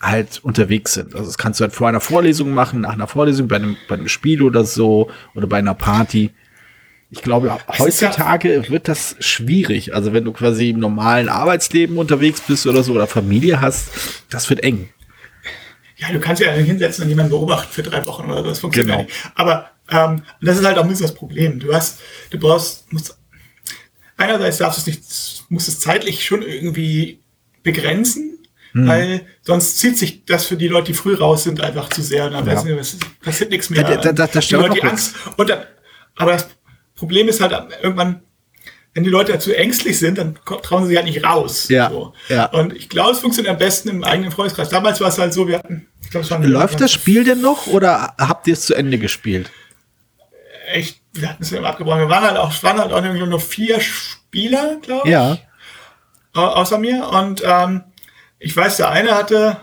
halt 0.00 0.40
unterwegs 0.44 0.94
sind. 0.94 1.14
Also 1.14 1.26
das 1.26 1.38
kannst 1.38 1.60
du 1.60 1.64
halt 1.64 1.74
vor 1.74 1.88
einer 1.88 2.00
Vorlesung 2.00 2.54
machen, 2.54 2.82
nach 2.82 2.92
einer 2.92 3.08
Vorlesung, 3.08 3.48
bei 3.48 3.56
einem, 3.56 3.76
bei 3.88 3.96
einem 3.96 4.08
Spiel 4.08 4.42
oder 4.42 4.64
so 4.64 5.10
oder 5.34 5.46
bei 5.46 5.58
einer 5.58 5.74
Party. 5.74 6.30
Ich 7.10 7.22
glaube, 7.22 7.56
heutzutage 7.78 8.68
wird 8.68 8.86
das 8.86 9.16
schwierig. 9.18 9.94
Also 9.94 10.12
wenn 10.12 10.24
du 10.24 10.32
quasi 10.32 10.70
im 10.70 10.78
normalen 10.78 11.28
Arbeitsleben 11.28 11.96
unterwegs 11.96 12.42
bist 12.42 12.66
oder 12.66 12.82
so 12.82 12.92
oder 12.92 13.06
Familie 13.06 13.60
hast, 13.60 13.88
das 14.30 14.48
wird 14.50 14.62
eng. 14.62 14.90
Ja, 15.96 16.12
du 16.12 16.20
kannst 16.20 16.40
ja 16.40 16.52
hinsetzen 16.52 17.04
und 17.04 17.08
jemanden 17.10 17.30
beobachten 17.30 17.72
für 17.72 17.82
drei 17.82 18.06
Wochen 18.06 18.30
oder 18.30 18.42
so. 18.42 18.48
Das 18.50 18.60
funktioniert 18.60 18.94
Genau. 18.96 19.06
nicht. 19.08 19.32
Aber 19.34 19.70
ähm, 19.90 20.22
das 20.40 20.58
ist 20.58 20.64
halt 20.64 20.78
auch 20.78 20.82
ein 20.84 20.88
bisschen 20.88 21.06
das 21.06 21.14
Problem. 21.14 21.58
Du 21.58 21.72
hast, 21.74 21.98
du 22.30 22.38
brauchst, 22.38 22.92
musst, 22.92 23.17
einerseits 24.18 24.58
darfst 24.58 24.86
du 24.86 24.90
es 24.90 24.96
nicht, 24.98 25.44
musst 25.48 25.68
es 25.68 25.80
zeitlich 25.80 26.24
schon 26.24 26.42
irgendwie 26.42 27.20
begrenzen, 27.62 28.34
Mhm. 28.74 28.86
weil 28.86 29.26
sonst 29.42 29.78
zieht 29.78 29.96
sich 29.96 30.26
das 30.26 30.44
für 30.44 30.56
die 30.56 30.68
Leute, 30.68 30.88
die 30.88 30.94
früh 30.94 31.14
raus 31.14 31.44
sind, 31.44 31.62
einfach 31.62 31.88
zu 31.88 32.02
sehr 32.02 32.26
und 32.26 32.32
dann 32.34 32.46
Ja. 32.46 32.76
passiert 33.22 33.50
nichts 33.50 33.70
mehr. 33.70 33.82
Da- 33.82 33.96
da- 33.96 34.12
da- 34.12 34.26
da 34.26 34.40
die 34.40 34.54
Leute, 34.54 34.74
die 34.74 34.82
Angst. 34.82 35.14
Und 35.38 35.48
dann, 35.48 35.62
aber 36.16 36.32
das 36.32 36.48
Problem 36.94 37.28
ist 37.28 37.40
halt 37.40 37.52
irgendwann, 37.82 38.20
wenn 38.94 39.04
die 39.04 39.10
Leute 39.10 39.38
zu 39.38 39.56
ängstlich 39.56 39.98
sind, 39.98 40.18
dann 40.18 40.38
trauen 40.44 40.82
sie 40.82 40.88
sich 40.88 40.96
halt 40.98 41.06
nicht 41.06 41.24
raus. 41.24 41.68
Ja, 41.68 41.88
So. 41.90 42.12
ja. 42.28 42.46
Und 42.46 42.74
ich 42.74 42.88
glaube, 42.90 43.12
es 43.12 43.20
funktioniert 43.20 43.52
am 43.52 43.58
besten 43.58 43.88
im 43.88 44.04
eigenen 44.04 44.32
Freundeskreis. 44.32 44.68
Damals 44.68 45.00
war 45.00 45.08
es 45.08 45.18
halt 45.18 45.32
so, 45.32 45.48
wir 45.48 45.58
hatten, 45.58 45.86
ich 46.02 46.10
glaube, 46.10 46.24
es 46.24 46.30
waren 46.30 46.42
Läuft 46.42 46.80
das 46.80 46.92
Spiel 46.92 47.24
denn 47.24 47.40
noch 47.40 47.68
oder 47.68 48.14
habt 48.18 48.46
ihr 48.48 48.52
es 48.54 48.62
zu 48.66 48.74
Ende 48.74 48.98
gespielt? 48.98 49.50
echt, 50.70 51.00
wir 51.12 51.28
hatten 51.28 51.42
es 51.42 51.52
immer 51.52 51.68
abgebrochen. 51.68 52.00
Wir 52.00 52.08
waren 52.08 52.24
halt 52.24 52.36
auch, 52.36 52.62
waren 52.62 52.78
halt 52.78 52.92
auch 52.92 53.02
nur 53.02 53.40
vier 53.40 53.80
Spieler, 53.80 54.76
glaube 54.82 55.06
ich. 55.08 55.12
Ja. 55.12 55.38
au- 56.34 56.40
außer 56.40 56.78
mir. 56.78 57.08
Und 57.08 57.42
ähm, 57.44 57.82
ich 58.38 58.56
weiß, 58.56 58.76
der 58.76 58.90
eine 58.90 59.12
hatte, 59.14 59.56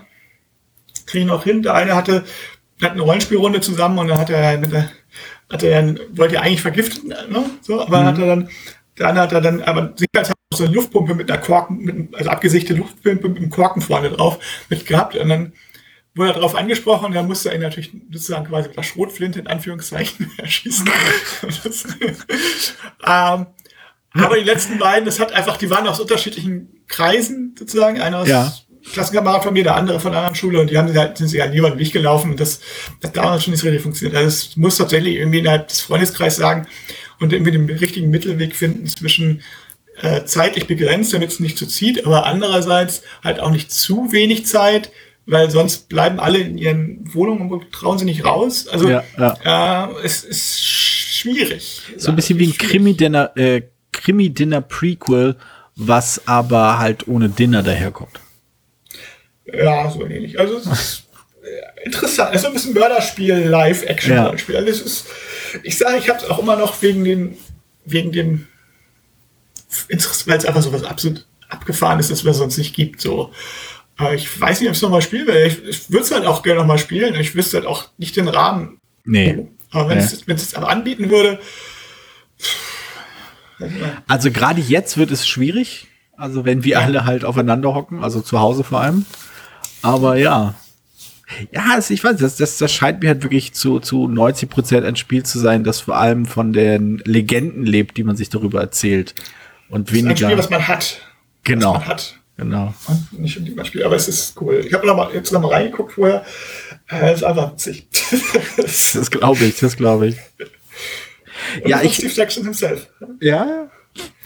kriege 1.05 1.21
ich 1.23 1.25
noch 1.29 1.43
hin, 1.43 1.61
der 1.61 1.75
eine 1.75 1.95
hatte, 1.95 2.25
wir 2.77 2.87
hatten 2.89 2.99
eine 2.99 3.05
Rollenspielrunde 3.07 3.61
zusammen 3.61 3.99
und 3.99 4.07
dann 4.09 4.17
hat 4.17 4.29
er 4.29 4.57
mit 4.57 4.71
der, 4.73 4.89
hat 5.51 5.63
er 5.63 5.81
dann, 5.81 5.99
wollte 6.11 6.35
er 6.35 6.41
eigentlich 6.41 6.61
vergiften, 6.61 7.09
ne? 7.09 7.45
So, 7.61 7.81
aber 7.81 8.01
Mhm. 8.01 8.05
hat 8.07 8.17
er 8.19 8.25
dann, 8.27 8.49
der 8.97 9.07
andere 9.07 9.23
hat 9.25 9.31
er 9.33 9.41
dann, 9.41 9.61
aber 9.61 9.93
sicherheitshalber 9.95 10.39
so 10.53 10.65
eine 10.65 10.73
Luftpumpe 10.73 11.13
mit 11.15 11.31
einer 11.31 11.41
Korken, 11.41 11.77
mit, 11.77 12.15
also 12.15 12.29
abgesicherte 12.29 12.73
Luftpumpe 12.75 13.29
mit 13.29 13.37
einem 13.37 13.49
Korken 13.49 13.81
vorne 13.81 14.09
drauf 14.09 14.39
mit 14.69 14.85
gehabt 14.85 15.15
und 15.15 15.29
dann 15.29 15.53
wurde 16.15 16.31
er 16.31 16.35
darauf 16.35 16.55
angesprochen 16.55 17.13
dann 17.13 17.27
musste 17.27 17.49
er 17.49 17.55
ihn 17.55 17.61
natürlich 17.61 17.91
sozusagen 18.11 18.45
quasi 18.45 18.69
mit 18.69 18.77
der 18.77 18.83
Schrotflinte 18.83 19.39
in 19.39 19.47
Anführungszeichen 19.47 20.31
erschießen. 20.37 20.89
ähm, 23.05 23.45
aber 24.13 24.37
die 24.37 24.45
letzten 24.45 24.77
beiden, 24.77 25.05
das 25.05 25.19
hat 25.19 25.33
einfach, 25.33 25.57
die 25.57 25.69
waren 25.69 25.87
aus 25.87 25.99
unterschiedlichen 25.99 26.83
Kreisen 26.87 27.53
sozusagen. 27.57 27.99
Einer 27.99 28.19
aus 28.19 28.27
Ja. 28.29 28.53
Klassenkamerad 28.93 29.43
von 29.43 29.53
mir, 29.53 29.63
der 29.63 29.75
andere 29.75 29.99
von 29.99 30.11
einer 30.11 30.19
anderen 30.19 30.35
Schule 30.35 30.61
und 30.61 30.69
die 30.69 30.77
haben 30.77 30.93
halt, 30.95 31.17
sind 31.17 31.27
sich 31.27 31.41
halt 31.41 31.53
niemandem 31.53 31.79
nicht 31.79 31.91
gelaufen 31.91 32.31
und 32.31 32.39
das, 32.39 32.61
das 33.01 33.11
damals 33.13 33.43
schon 33.43 33.51
nicht 33.51 33.61
so 33.61 33.65
richtig 33.67 33.81
funktioniert. 33.81 34.15
Also 34.15 34.27
es 34.27 34.55
muss 34.57 34.77
tatsächlich 34.77 35.15
irgendwie 35.15 35.39
innerhalb 35.39 35.67
des 35.67 35.81
Freundeskreises 35.81 36.37
sagen 36.37 36.67
und 37.19 37.33
irgendwie 37.33 37.51
den 37.51 37.67
richtigen 37.69 38.11
Mittelweg 38.11 38.55
finden 38.55 38.85
zwischen 38.85 39.41
äh, 40.01 40.25
zeitlich 40.25 40.67
begrenzt, 40.67 41.13
damit 41.13 41.31
es 41.31 41.39
nicht 41.39 41.57
zu 41.57 41.65
zieht, 41.65 42.05
aber 42.05 42.25
andererseits 42.25 43.01
halt 43.23 43.39
auch 43.39 43.49
nicht 43.49 43.71
zu 43.71 44.11
wenig 44.11 44.45
Zeit, 44.45 44.91
weil 45.25 45.49
sonst 45.49 45.89
bleiben 45.89 46.19
alle 46.19 46.39
in 46.39 46.57
ihren 46.57 47.13
Wohnungen 47.13 47.51
und 47.51 47.71
trauen 47.71 47.97
sie 47.97 48.05
nicht 48.05 48.25
raus. 48.25 48.67
Also 48.67 48.89
Ja, 48.89 49.03
ja. 49.17 49.89
Äh, 49.89 50.05
es 50.05 50.23
ist 50.23 50.63
schwierig. 50.63 51.81
So 51.97 52.09
ein 52.09 52.15
bisschen 52.15 52.37
wie 52.39 52.47
ein 52.47 52.57
Krimi-Dinner, 52.57 53.35
äh, 53.35 53.63
Krimi-Dinner-Prequel, 53.91 55.35
was 55.75 56.27
aber 56.27 56.77
halt 56.77 57.07
ohne 57.07 57.29
Dinner 57.29 57.63
daherkommt. 57.63 58.19
Ja, 59.45 59.89
so 59.89 60.05
ähnlich. 60.05 60.39
Also 60.39 60.57
es 60.57 60.65
ist 60.67 61.03
äh, 61.43 61.85
interessant. 61.85 62.31
Es 62.33 62.41
ist 62.41 62.47
ein 62.47 62.53
bisschen 62.53 62.73
Mörderspiel, 62.73 63.35
Live-Action-Rollenspiel. 63.35 64.57
Also 64.57 64.69
es 64.69 64.81
ist, 64.81 65.05
ich 65.63 65.77
sage, 65.77 65.97
ich 65.97 66.09
habe 66.09 66.19
es 66.19 66.29
auch 66.29 66.39
immer 66.39 66.55
noch 66.55 66.81
wegen 66.81 67.03
dem, 67.03 67.37
wegen 67.85 68.11
dem, 68.11 68.47
weil 69.89 70.37
es 70.37 70.45
einfach 70.45 70.61
so 70.61 70.71
was 70.71 70.83
absolut 70.83 71.25
abgefahren 71.49 71.99
ist, 71.99 72.11
das 72.11 72.23
es 72.23 72.37
sonst 72.37 72.57
nicht 72.57 72.75
gibt. 72.75 73.01
So, 73.01 73.31
ich 74.13 74.39
weiß 74.41 74.59
nicht, 74.59 74.67
ob 74.69 74.73
ich 74.73 74.77
es 74.77 74.81
nochmal 74.81 75.01
spielen 75.01 75.27
will. 75.27 75.45
Ich, 75.47 75.63
ich 75.63 75.89
würde 75.89 76.03
es 76.03 76.11
halt 76.11 76.25
auch 76.25 76.43
gerne 76.43 76.59
nochmal 76.59 76.77
spielen. 76.79 77.15
Ich 77.15 77.35
wüsste 77.35 77.57
halt 77.57 77.65
auch 77.65 77.89
nicht 77.97 78.15
den 78.17 78.27
Rahmen. 78.27 78.79
Nee. 79.05 79.47
Aber 79.71 79.89
wenn 79.89 79.97
Nee. 79.97 80.03
es 80.03 80.27
wenn 80.27 80.35
es 80.35 80.43
jetzt 80.43 80.57
aber 80.57 80.69
anbieten 80.69 81.09
würde, 81.09 81.39
Also 84.07 84.31
gerade 84.31 84.59
jetzt 84.61 84.97
wird 84.97 85.11
es 85.11 85.27
schwierig. 85.27 85.87
Also 86.17 86.45
wenn 86.45 86.63
wir 86.63 86.79
alle 86.79 87.05
halt 87.05 87.25
aufeinander 87.25 87.73
hocken, 87.73 88.03
also 88.03 88.21
zu 88.21 88.39
Hause 88.39 88.63
vor 88.63 88.81
allem. 88.81 89.05
Aber 89.81 90.15
ja. 90.17 90.55
Ja, 91.51 91.79
ich 91.89 92.03
weiß, 92.03 92.17
das, 92.17 92.37
das, 92.37 92.57
das 92.57 92.71
scheint 92.71 93.01
mir 93.01 93.09
halt 93.09 93.23
wirklich 93.23 93.53
zu, 93.53 93.79
zu 93.79 94.07
90 94.07 94.49
Prozent 94.49 94.85
ein 94.85 94.95
Spiel 94.95 95.23
zu 95.23 95.39
sein, 95.39 95.63
das 95.63 95.79
vor 95.81 95.97
allem 95.97 96.25
von 96.25 96.53
den 96.53 96.99
Legenden 97.05 97.65
lebt, 97.65 97.97
die 97.97 98.03
man 98.03 98.15
sich 98.15 98.29
darüber 98.29 98.61
erzählt. 98.61 99.15
Und 99.69 99.89
es 99.89 99.93
ist 99.95 100.01
ein 100.01 100.05
weniger. 100.09 100.27
Spiel, 100.27 100.37
was 100.37 100.49
man 100.49 100.67
hat. 100.67 101.01
genau. 101.43 101.73
Was 101.73 101.79
man 101.79 101.87
hat. 101.87 102.19
Genau. 102.37 102.73
Nicht 103.11 103.37
um 103.37 103.45
die 103.45 103.51
man 103.51 103.65
spielt, 103.65 103.85
aber 103.85 103.95
es 103.95 104.07
ist 104.07 104.39
cool. 104.41 104.63
Ich 104.65 104.73
habe 104.73 104.85
noch 104.85 104.95
mal, 104.95 105.09
jetzt 105.13 105.31
noch 105.31 105.41
mal 105.41 105.53
reingeguckt 105.53 105.93
vorher. 105.93 106.25
Äh, 106.91 107.13
ist 107.13 107.23
einfach 107.23 107.53
witzig. 107.53 107.87
Das 108.57 109.09
glaube 109.09 109.45
ich, 109.45 109.59
das 109.59 109.77
glaube 109.77 110.07
ich. 110.07 110.17
Ja, 111.65 111.79
Und 111.79 111.85
ich, 111.85 111.95
Steve 111.95 112.13
Jackson 112.13 112.43
himself. 112.43 112.87
Ja. 113.21 113.69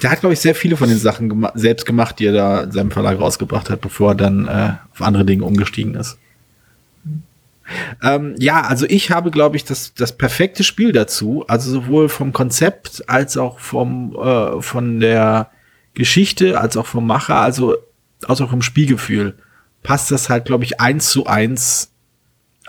Der 0.02 0.10
hat, 0.10 0.22
glaube 0.22 0.34
ich, 0.34 0.40
sehr 0.40 0.56
viele 0.56 0.78
von 0.78 0.90
den 0.90 0.98
Sachen 0.98 1.30
gema 1.30 1.52
selbst 1.54 1.86
gemacht, 1.86 2.18
die 2.18 2.26
er 2.26 2.34
da 2.34 2.62
in 2.64 2.72
seinem 2.72 2.92
Verlag 2.92 3.20
rausgebracht 3.20 3.70
hat, 3.70 3.82
bevor 3.82 4.12
er 4.12 4.16
dann 4.16 4.48
äh, 4.48 4.74
auf 4.92 5.02
andere 5.02 5.26
Dinge 5.26 5.46
umgestiegen 5.46 5.94
ist. 5.94 6.18
Ähm, 8.02 8.34
ja, 8.40 8.62
also 8.62 8.88
ich 8.90 9.12
habe, 9.12 9.30
glaube 9.30 9.56
ich, 9.56 9.64
das, 9.64 9.94
das 9.94 10.18
perfekte 10.18 10.64
Spiel 10.64 10.92
dazu. 10.92 11.46
Also 11.48 11.70
sowohl 11.70 12.10
vom 12.10 12.34
Konzept 12.34 13.08
als 13.08 13.38
auch 13.38 13.60
vom, 13.60 14.16
äh, 14.16 14.62
von 14.62 15.00
der 15.00 15.52
Geschichte, 15.94 16.60
als 16.60 16.78
auch 16.78 16.88
vom 16.88 17.06
Macher, 17.06 17.36
also 17.36 17.76
als 18.26 18.42
auch 18.42 18.50
vom 18.50 18.62
Spielgefühl. 18.62 19.36
Passt 19.84 20.12
das 20.12 20.30
halt, 20.30 20.46
glaube 20.46 20.64
ich, 20.64 20.80
eins 20.80 21.10
zu 21.10 21.26
eins, 21.26 21.92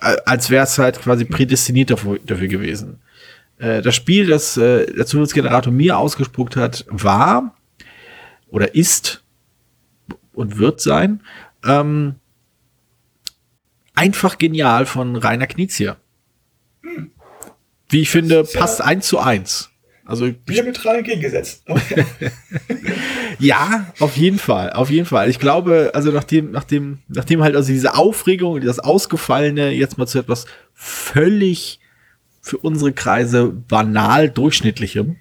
äh, 0.00 0.16
als 0.24 0.50
wäre 0.50 0.64
es 0.64 0.78
halt 0.78 1.00
quasi 1.00 1.24
prädestiniert 1.24 1.90
dafür, 1.90 2.18
dafür 2.24 2.48
gewesen. 2.48 3.00
Äh, 3.58 3.82
das 3.82 3.94
Spiel, 3.94 4.26
das 4.26 4.56
äh, 4.56 4.86
der 4.92 5.06
Zufallsgenerator 5.06 5.72
mir 5.72 5.98
ausgespuckt 5.98 6.56
hat, 6.56 6.86
war 6.88 7.54
oder 8.48 8.74
ist 8.74 9.22
und 10.32 10.58
wird 10.58 10.80
sein 10.80 11.20
ähm, 11.64 12.16
einfach 13.94 14.38
genial 14.38 14.86
von 14.86 15.16
Rainer 15.16 15.46
Knizia. 15.46 15.96
Wie 17.88 18.00
ich 18.00 18.10
finde, 18.10 18.44
passt 18.44 18.80
eins 18.80 19.08
zu 19.08 19.18
eins. 19.18 19.69
Also 20.10 20.28
Diametral 20.28 20.96
entgegengesetzt. 20.96 21.62
Aber 21.66 21.80
ja. 22.18 22.28
ja, 23.38 23.92
auf 24.00 24.16
jeden 24.16 24.38
Fall, 24.38 24.72
auf 24.72 24.90
jeden 24.90 25.06
Fall. 25.06 25.30
Ich 25.30 25.38
glaube, 25.38 25.92
also 25.94 26.10
nachdem, 26.10 26.50
nachdem, 26.50 26.98
nachdem 27.06 27.42
halt 27.42 27.54
also 27.54 27.72
diese 27.72 27.94
Aufregung 27.94 28.54
und 28.54 28.64
das 28.64 28.80
Ausgefallene 28.80 29.70
jetzt 29.70 29.98
mal 29.98 30.06
zu 30.06 30.18
etwas 30.18 30.46
völlig 30.74 31.78
für 32.40 32.58
unsere 32.58 32.92
Kreise 32.92 33.48
banal 33.48 34.28
durchschnittlichem. 34.28 35.16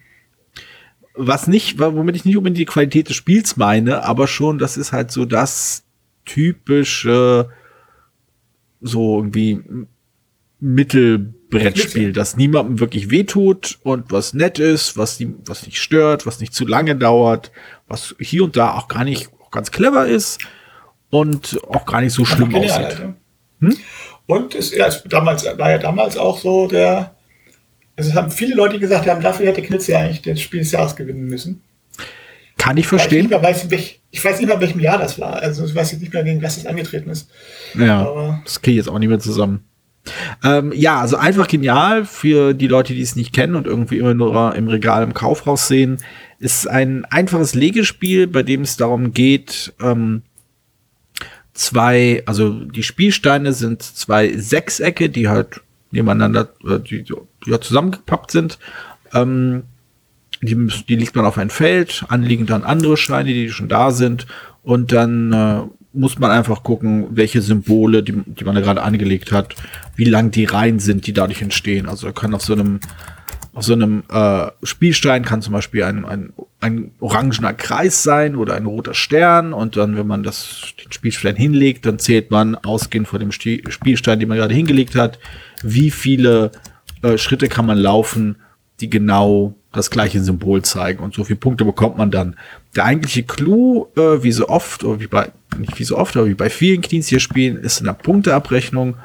Was 1.14 1.48
nicht, 1.48 1.78
womit 1.78 2.16
ich 2.16 2.26
nicht 2.26 2.38
unbedingt 2.38 2.58
die 2.58 2.66
Qualität 2.66 3.10
des 3.10 3.16
Spiels 3.16 3.58
meine, 3.58 4.04
aber 4.04 4.28
schon, 4.28 4.58
das 4.58 4.76
ist 4.78 4.92
halt 4.92 5.12
so 5.12 5.26
das 5.26 5.84
typische, 6.26 7.50
so 8.82 9.18
irgendwie 9.18 9.60
Mittelbrettspiel, 10.60 12.14
das 12.14 12.36
niemandem 12.38 12.80
wirklich 12.80 13.10
wehtut 13.10 13.80
und 13.84 14.12
was 14.12 14.34
nett 14.34 14.60
ist, 14.60 14.98
was, 14.98 15.20
was 15.46 15.66
nicht 15.66 15.78
stört, 15.82 16.26
was 16.26 16.40
nicht 16.40 16.54
zu 16.54 16.66
lange 16.68 16.96
dauert, 16.96 17.52
was 17.88 18.16
hier 18.20 18.44
und 18.44 18.56
da 18.58 18.74
auch 18.76 18.88
gar 18.88 19.04
nicht 19.04 19.30
auch 19.42 19.52
ganz 19.52 19.72
clever 19.72 20.08
ist 20.08 20.40
und 21.10 21.60
auch 21.68 21.86
gar 21.86 22.02
nicht 22.02 22.14
so 22.14 22.26
schlimm 22.26 22.54
aussieht. 22.54 22.72
Alter. 22.72 23.14
Hm? 23.62 23.78
Und 24.28 24.54
es, 24.56 24.76
ja, 24.76 24.90
damals, 25.06 25.46
war 25.58 25.72
ja 25.72 25.78
damals 25.80 26.18
auch 26.18 26.38
so 26.40 26.68
der. 26.68 27.16
Also 27.96 28.12
es 28.12 28.16
haben 28.16 28.32
viele 28.32 28.56
Leute 28.56 28.80
gesagt 28.80 29.08
haben, 29.08 29.22
dafür 29.22 29.48
hätte 29.48 29.62
Knitze 29.62 29.92
ja 29.94 30.00
eigentlich 30.00 30.22
das 30.22 30.40
Spiel 30.40 30.60
des 30.62 30.72
Jahres 30.72 30.96
gewinnen 30.96 31.26
müssen. 31.26 31.62
Kann 32.58 32.78
ich 32.78 32.84
Weil 32.92 32.98
Ich, 32.98 33.02
verstehen. 33.02 33.20
nicht 33.22 33.30
mehr 33.32 33.42
weiß, 33.44 33.68
ich 34.12 34.24
weiß 34.24 34.38
nicht 34.40 34.46
mehr, 34.48 34.56
in 34.56 34.62
welchem 34.62 34.80
Jahr 34.80 34.98
das 34.98 35.20
war. 35.20 35.34
Also 35.42 35.66
ich 35.66 35.74
weiß 35.76 35.92
jetzt 35.92 36.02
nicht 36.02 36.14
mehr, 36.14 36.24
gegen 36.24 36.42
was 36.42 36.58
es 36.58 36.66
angetreten 36.66 37.10
ist. 37.10 37.30
Ja, 37.74 38.02
Aber- 38.08 38.42
das 38.46 38.62
kriege 38.62 38.74
ich 38.80 38.86
jetzt 38.86 38.90
auch 38.90 39.00
nicht 39.00 39.10
mehr 39.10 39.20
zusammen. 39.20 39.66
Ähm, 40.44 40.72
ja, 40.76 41.00
also 41.00 41.18
einfach 41.18 41.48
genial 41.48 42.06
für 42.06 42.54
die 42.54 42.68
Leute, 42.68 42.94
die 42.94 43.02
es 43.02 43.16
nicht 43.16 43.34
kennen 43.34 43.56
und 43.56 43.68
irgendwie 43.68 43.98
immer 43.98 44.14
nur 44.14 44.56
im 44.56 44.68
Regal 44.68 45.04
im 45.04 45.14
Kaufhaus 45.14 45.68
sehen. 45.68 45.98
Ist 46.40 46.70
ein 46.70 47.06
einfaches 47.06 47.56
Legespiel, 47.56 48.28
bei 48.28 48.44
dem 48.44 48.62
es 48.62 48.78
darum 48.78 49.14
geht, 49.14 49.74
ähm, 49.82 50.24
zwei, 51.54 52.24
also 52.26 52.52
die 52.52 52.84
Spielsteine 52.84 53.54
sind 53.54 53.84
zwei 53.84 54.38
Sechsecke, 54.38 55.10
die 55.10 55.28
halt 55.28 55.62
nebeneinander, 55.92 56.50
äh, 56.66 56.80
die, 56.80 57.04
die 57.04 57.14
ja, 57.46 57.60
zusammengepappt 57.60 58.32
sind. 58.32 58.60
Ähm, 59.14 59.64
die, 60.42 60.56
die 60.88 60.96
legt 60.96 61.16
man 61.16 61.26
auf 61.26 61.38
ein 61.38 61.50
Feld, 61.50 62.06
anliegen 62.08 62.46
dann 62.46 62.64
andere 62.64 62.96
Steine, 62.96 63.34
die 63.34 63.50
schon 63.50 63.68
da 63.68 63.92
sind. 63.92 64.26
Und 64.64 64.92
dann 64.92 65.34
äh, 65.34 65.62
muss 65.94 66.20
man 66.20 66.32
einfach 66.32 66.64
gucken, 66.64 67.08
welche 67.12 67.42
Symbole, 67.42 68.04
die, 68.04 68.14
die 68.26 68.44
man 68.44 68.56
da 68.56 68.62
gerade 68.62 68.82
angelegt 68.82 69.32
hat, 69.32 69.56
wie 69.96 70.06
lang 70.06 70.32
die 70.32 70.46
Reihen 70.46 70.80
sind, 70.80 71.08
die 71.08 71.14
dadurch 71.14 71.42
entstehen. 71.42 71.88
Also 71.88 72.12
kann 72.12 72.34
auf 72.34 72.44
so 72.44 72.54
einem 72.54 72.80
auf 73.54 73.66
so 73.66 73.74
einem 73.74 74.04
äh, 74.10 74.48
Spielstein 74.64 75.26
kann 75.26 75.42
zum 75.42 75.54
Beispiel 75.54 75.84
ein, 75.84 76.06
ein, 76.06 76.34
ein 76.62 76.92
orangener 77.00 77.54
Kreis 77.54 78.04
sein 78.04 78.36
oder 78.36 78.54
ein 78.56 78.66
roter 78.66 78.94
Stern. 78.94 79.52
Und 79.52 79.76
dann, 79.76 79.98
wenn 79.98 80.08
man 80.08 80.24
das, 80.24 80.74
den 80.82 80.92
Spielstein 80.92 81.36
hinlegt, 81.36 81.86
dann 81.86 82.00
zählt 82.00 82.32
man 82.32 82.56
ausgehend 82.56 83.08
von 83.08 83.20
dem 83.20 83.32
Sti 83.32 83.64
Spielstein, 83.68 84.20
den 84.20 84.30
man 84.30 84.38
gerade 84.38 84.54
hingelegt 84.54 84.96
hat, 84.96 85.20
wie 85.64 85.92
viele 85.92 86.52
äh, 87.02 87.18
Schritte 87.18 87.50
kann 87.50 87.66
man 87.66 87.78
laufen, 87.78 88.38
die 88.82 88.90
genau 88.90 89.54
das 89.72 89.92
gleiche 89.92 90.22
Symbol 90.22 90.64
zeigen. 90.64 91.04
Und 91.04 91.14
so 91.14 91.24
viele 91.24 91.40
Punkte 91.40 91.66
bekommt 91.66 91.98
man 91.98 92.12
dann. 92.12 92.36
Der 92.76 92.86
eigentliche 92.86 93.24
Clou, 93.24 93.88
äh, 93.96 94.24
wie 94.24 94.32
so 94.32 94.50
oft, 94.50 94.84
oder 94.84 95.00
wie 95.00 95.08
bei, 95.08 95.32
nicht 95.58 95.78
wie 95.80 95.84
so 95.84 95.98
oft, 95.98 96.16
aber 96.18 96.28
wie 96.28 96.34
bei 96.34 96.50
vielen 96.50 96.82
Knizia-Spielen, 96.82 97.58
ist 97.58 97.82
eine 97.82 97.94
Punkteabrechnung, 97.94 98.96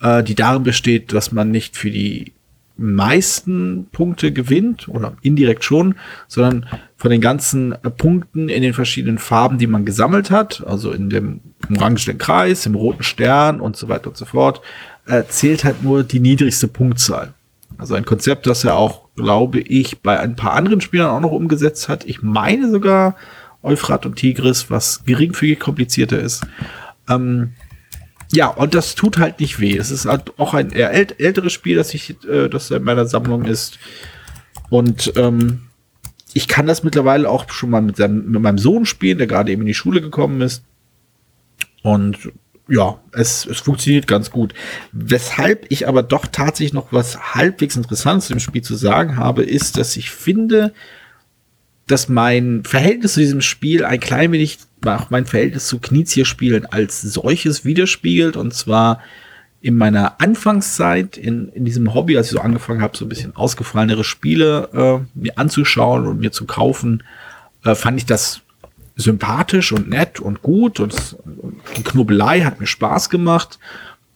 äh, 0.00 0.22
die 0.22 0.34
darin 0.34 0.62
besteht, 0.62 1.12
dass 1.12 1.32
man 1.32 1.50
nicht 1.50 1.76
für 1.76 1.90
die 1.90 2.32
meisten 2.76 3.86
Punkte 3.92 4.32
gewinnt 4.32 4.88
oder 4.88 5.14
indirekt 5.22 5.64
schon, 5.64 5.96
sondern 6.26 6.66
von 6.96 7.10
den 7.10 7.20
ganzen 7.20 7.72
äh, 7.72 7.90
Punkten 7.90 8.48
in 8.48 8.62
den 8.62 8.74
verschiedenen 8.74 9.18
Farben, 9.18 9.58
die 9.58 9.66
man 9.66 9.84
gesammelt 9.84 10.30
hat, 10.30 10.64
also 10.66 10.92
in 10.92 11.10
dem 11.10 11.40
orangenen 11.74 12.18
Kreis, 12.18 12.66
im 12.66 12.74
roten 12.74 13.02
Stern 13.02 13.60
und 13.60 13.76
so 13.76 13.88
weiter 13.88 14.08
und 14.08 14.16
so 14.16 14.24
fort, 14.24 14.62
äh, 15.06 15.24
zählt 15.28 15.64
halt 15.64 15.82
nur 15.82 16.02
die 16.04 16.20
niedrigste 16.20 16.68
Punktzahl. 16.68 17.34
Also 17.78 17.94
ein 17.94 18.04
Konzept, 18.04 18.46
das 18.46 18.64
er 18.64 18.76
auch, 18.76 19.01
glaube 19.16 19.60
ich, 19.60 20.00
bei 20.00 20.18
ein 20.18 20.36
paar 20.36 20.54
anderen 20.54 20.80
Spielern 20.80 21.10
auch 21.10 21.20
noch 21.20 21.32
umgesetzt 21.32 21.88
hat. 21.88 22.04
Ich 22.06 22.22
meine 22.22 22.70
sogar 22.70 23.16
Euphrat 23.62 24.06
und 24.06 24.16
Tigris, 24.16 24.70
was 24.70 25.04
geringfügig 25.04 25.60
komplizierter 25.60 26.18
ist. 26.18 26.46
Ähm, 27.08 27.52
ja, 28.32 28.48
und 28.48 28.74
das 28.74 28.94
tut 28.94 29.18
halt 29.18 29.40
nicht 29.40 29.60
weh. 29.60 29.76
Es 29.76 29.90
ist 29.90 30.06
halt 30.06 30.38
auch 30.38 30.54
ein 30.54 30.70
eher 30.70 30.90
ält 30.90 31.20
älteres 31.20 31.52
Spiel, 31.52 31.76
das 31.76 31.92
ich, 31.92 32.16
äh, 32.24 32.48
das 32.48 32.70
in 32.70 32.82
meiner 32.82 33.06
Sammlung 33.06 33.44
ist. 33.44 33.78
Und 34.70 35.12
ähm, 35.16 35.68
ich 36.32 36.48
kann 36.48 36.66
das 36.66 36.82
mittlerweile 36.82 37.28
auch 37.28 37.50
schon 37.50 37.70
mal 37.70 37.82
mit, 37.82 37.96
seinem, 37.96 38.30
mit 38.30 38.40
meinem 38.40 38.58
Sohn 38.58 38.86
spielen, 38.86 39.18
der 39.18 39.26
gerade 39.26 39.52
eben 39.52 39.62
in 39.62 39.68
die 39.68 39.74
Schule 39.74 40.00
gekommen 40.00 40.40
ist. 40.40 40.64
Und 41.82 42.32
ja, 42.68 43.00
es, 43.12 43.46
es 43.46 43.60
funktioniert 43.60 44.06
ganz 44.06 44.30
gut. 44.30 44.54
Weshalb 44.92 45.66
ich 45.68 45.88
aber 45.88 46.02
doch 46.02 46.26
tatsächlich 46.26 46.72
noch 46.72 46.92
was 46.92 47.34
halbwegs 47.34 47.76
Interessantes 47.76 48.30
im 48.30 48.40
Spiel 48.40 48.62
zu 48.62 48.76
sagen 48.76 49.16
habe, 49.16 49.42
ist, 49.42 49.76
dass 49.76 49.96
ich 49.96 50.10
finde, 50.10 50.72
dass 51.86 52.08
mein 52.08 52.62
Verhältnis 52.64 53.14
zu 53.14 53.20
diesem 53.20 53.40
Spiel 53.40 53.84
ein 53.84 54.00
klein 54.00 54.32
wenig 54.32 54.58
auch 54.84 55.10
mein 55.10 55.26
Verhältnis 55.26 55.66
zu 55.66 55.78
Knizia-Spielen 55.78 56.66
als 56.66 57.02
solches 57.02 57.64
widerspiegelt. 57.64 58.36
Und 58.36 58.54
zwar 58.54 59.00
in 59.60 59.76
meiner 59.76 60.20
Anfangszeit 60.20 61.16
in, 61.16 61.48
in 61.50 61.64
diesem 61.64 61.94
Hobby, 61.94 62.16
als 62.16 62.26
ich 62.26 62.32
so 62.32 62.40
angefangen 62.40 62.82
habe, 62.82 62.96
so 62.96 63.04
ein 63.04 63.08
bisschen 63.08 63.36
ausgefallenere 63.36 64.04
Spiele 64.04 64.68
äh, 64.72 65.18
mir 65.18 65.38
anzuschauen 65.38 66.06
und 66.06 66.18
mir 66.18 66.32
zu 66.32 66.46
kaufen, 66.46 67.02
äh, 67.64 67.74
fand 67.74 67.98
ich 67.98 68.06
das 68.06 68.40
sympathisch 68.96 69.72
und 69.72 69.88
nett 69.88 70.20
und 70.20 70.42
gut 70.42 70.80
und, 70.80 71.16
die 71.76 71.82
Knubbelei 71.82 72.42
hat 72.42 72.60
mir 72.60 72.66
Spaß 72.66 73.10
gemacht. 73.10 73.58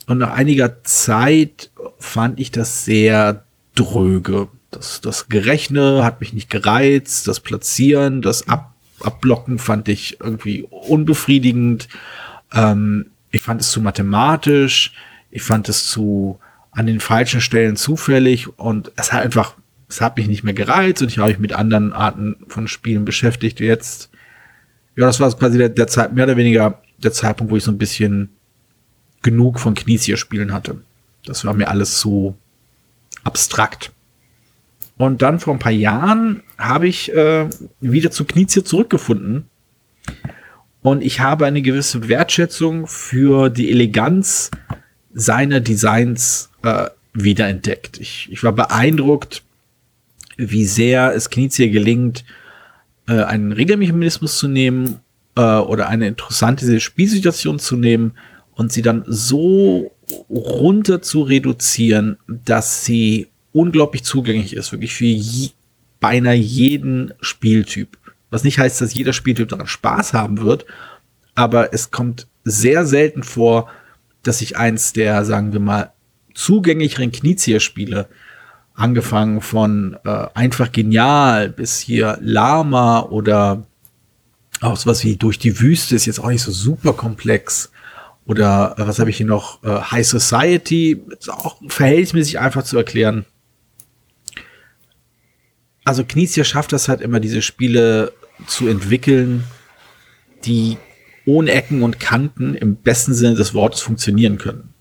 Und 0.06 0.18
nach 0.18 0.32
einiger 0.32 0.84
Zeit 0.84 1.70
fand 1.98 2.38
ich 2.38 2.50
das 2.50 2.84
sehr 2.84 3.44
dröge. 3.74 4.48
Das, 4.70 5.00
das 5.00 5.28
Gerechne 5.28 6.04
hat 6.04 6.20
mich 6.20 6.32
nicht 6.32 6.50
gereizt, 6.50 7.26
das 7.28 7.40
Platzieren, 7.40 8.22
das 8.22 8.48
Ab 8.48 8.72
Abblocken 9.00 9.58
fand 9.58 9.88
ich 9.88 10.20
irgendwie 10.20 10.62
unbefriedigend. 10.62 11.88
Ähm, 12.54 13.10
ich 13.30 13.42
fand 13.42 13.60
es 13.60 13.70
zu 13.70 13.82
mathematisch, 13.82 14.92
ich 15.30 15.42
fand 15.42 15.68
es 15.68 15.88
zu 15.90 16.38
an 16.70 16.86
den 16.86 17.00
falschen 17.00 17.40
Stellen 17.40 17.76
zufällig 17.76 18.58
und 18.58 18.92
es 18.96 19.12
hat 19.12 19.22
einfach, 19.22 19.54
es 19.88 20.00
hat 20.00 20.16
mich 20.16 20.28
nicht 20.28 20.44
mehr 20.44 20.54
gereizt 20.54 21.02
und 21.02 21.08
ich 21.08 21.18
habe 21.18 21.30
mich 21.30 21.38
mit 21.38 21.52
anderen 21.52 21.92
Arten 21.92 22.36
von 22.48 22.68
Spielen 22.68 23.04
beschäftigt. 23.04 23.60
Jetzt, 23.60 24.10
ja, 24.96 25.06
das 25.06 25.20
war 25.20 25.30
quasi 25.36 25.58
der, 25.58 25.68
der 25.68 25.86
Zeit, 25.86 26.14
mehr 26.14 26.24
oder 26.24 26.36
weniger 26.36 26.82
der 26.98 27.12
Zeitpunkt, 27.12 27.52
wo 27.52 27.56
ich 27.56 27.64
so 27.64 27.70
ein 27.70 27.78
bisschen 27.78 28.30
genug 29.22 29.60
von 29.60 29.74
Knizia-Spielen 29.74 30.52
hatte. 30.52 30.80
Das 31.24 31.44
war 31.44 31.54
mir 31.54 31.68
alles 31.68 32.00
so 32.00 32.34
abstrakt. 33.24 33.92
Und 34.96 35.20
dann 35.20 35.40
vor 35.40 35.52
ein 35.52 35.58
paar 35.58 35.72
Jahren 35.72 36.42
habe 36.56 36.88
ich 36.88 37.12
äh, 37.12 37.48
wieder 37.80 38.10
zu 38.10 38.24
Knizia 38.24 38.64
zurückgefunden. 38.64 39.44
Und 40.80 41.02
ich 41.02 41.20
habe 41.20 41.44
eine 41.44 41.60
gewisse 41.60 42.08
Wertschätzung 42.08 42.86
für 42.86 43.50
die 43.50 43.70
Eleganz 43.70 44.50
seiner 45.12 45.60
Designs 45.60 46.50
äh, 46.62 46.86
wiederentdeckt. 47.12 47.98
Ich, 47.98 48.28
ich 48.30 48.42
war 48.42 48.52
beeindruckt, 48.52 49.42
wie 50.36 50.64
sehr 50.64 51.14
es 51.14 51.28
Knizia 51.28 51.68
gelingt, 51.68 52.24
äh, 53.08 53.22
einen 53.22 53.52
Regelmechanismus 53.52 54.38
zu 54.38 54.48
nehmen 54.48 55.00
äh, 55.36 55.40
oder 55.40 55.88
eine 55.88 56.08
interessante 56.08 56.80
Spielsituation 56.80 57.58
zu 57.58 57.76
nehmen 57.76 58.12
und 58.54 58.72
sie 58.72 58.82
dann 58.82 59.04
so 59.06 59.92
runter 60.30 61.02
zu 61.02 61.22
reduzieren, 61.22 62.16
dass 62.26 62.84
sie 62.84 63.28
unglaublich 63.52 64.04
zugänglich 64.04 64.54
ist, 64.54 64.72
wirklich 64.72 64.94
für 64.94 65.04
je, 65.04 65.50
beinahe 66.00 66.34
jeden 66.34 67.12
Spieltyp. 67.20 67.98
Was 68.30 68.44
nicht 68.44 68.58
heißt, 68.58 68.80
dass 68.80 68.94
jeder 68.94 69.12
Spieltyp 69.12 69.48
daran 69.48 69.66
Spaß 69.66 70.12
haben 70.12 70.40
wird, 70.40 70.66
aber 71.34 71.72
es 71.72 71.90
kommt 71.90 72.26
sehr 72.44 72.86
selten 72.86 73.22
vor, 73.22 73.68
dass 74.22 74.40
ich 74.40 74.56
eins 74.56 74.92
der, 74.92 75.24
sagen 75.24 75.52
wir 75.52 75.60
mal, 75.60 75.92
zugänglicheren 76.34 77.12
Knizia-Spiele, 77.12 78.08
angefangen 78.76 79.40
von 79.40 79.96
äh, 80.04 80.26
einfach 80.34 80.70
genial 80.70 81.48
bis 81.48 81.80
hier 81.80 82.18
Lama 82.20 83.00
oder 83.02 83.64
auch 84.60 84.76
sowas 84.76 85.02
wie 85.04 85.16
durch 85.16 85.38
die 85.38 85.60
Wüste 85.60 85.96
ist 85.96 86.06
jetzt 86.06 86.20
auch 86.20 86.28
nicht 86.28 86.42
so 86.42 86.52
super 86.52 86.92
komplex. 86.92 87.70
Oder 88.26 88.74
äh, 88.78 88.86
was 88.86 88.98
habe 88.98 89.10
ich 89.10 89.16
hier 89.16 89.26
noch? 89.26 89.62
Äh, 89.64 89.80
High 89.80 90.06
Society 90.06 91.02
ist 91.18 91.30
auch 91.30 91.56
verhältnismäßig 91.68 92.38
einfach 92.38 92.62
zu 92.62 92.76
erklären 92.76 93.24
also 95.86 96.04
Knizia 96.04 96.44
schafft 96.44 96.72
das 96.72 96.88
halt 96.88 97.00
immer, 97.00 97.20
diese 97.20 97.40
Spiele 97.40 98.12
zu 98.46 98.66
entwickeln, 98.66 99.44
die 100.44 100.76
ohne 101.24 101.52
Ecken 101.52 101.82
und 101.82 102.00
Kanten 102.00 102.54
im 102.54 102.74
besten 102.74 103.14
Sinne 103.14 103.36
des 103.36 103.54
Wortes 103.54 103.80
funktionieren 103.80 104.36
können. 104.36 104.74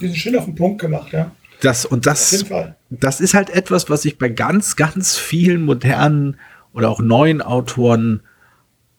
Die 0.00 0.08
sind 0.08 0.16
schön 0.16 0.36
auf 0.36 0.44
den 0.44 0.56
Punkt 0.56 0.80
gemacht, 0.80 1.12
ja. 1.12 1.30
Das, 1.64 1.86
und 1.86 2.04
das, 2.04 2.44
das 2.90 3.20
ist 3.20 3.32
halt 3.32 3.48
etwas, 3.48 3.88
was 3.88 4.04
ich 4.04 4.18
bei 4.18 4.28
ganz, 4.28 4.76
ganz 4.76 5.16
vielen 5.16 5.62
modernen 5.62 6.36
oder 6.74 6.90
auch 6.90 7.00
neuen 7.00 7.40
Autoren 7.40 8.20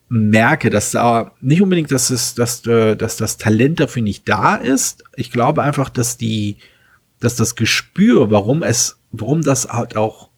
merke, 0.09 0.71
dass 0.71 0.91
da 0.91 1.33
nicht 1.41 1.61
unbedingt, 1.61 1.91
dass 1.91 2.09
es, 2.09 2.33
dass, 2.33 2.65
äh, 2.65 2.95
dass 2.95 3.17
das 3.17 3.37
Talent 3.37 3.79
dafür 3.79 4.01
nicht 4.01 4.27
da 4.27 4.55
ist. 4.55 5.03
Ich 5.15 5.31
glaube 5.31 5.61
einfach, 5.61 5.89
dass 5.89 6.17
die, 6.17 6.57
dass 7.19 7.35
das 7.35 7.55
Gespür, 7.55 8.31
warum 8.31 8.63
es, 8.63 8.97
warum 9.11 9.41
das 9.41 9.67
halt 9.67 9.95
auch 9.95 10.29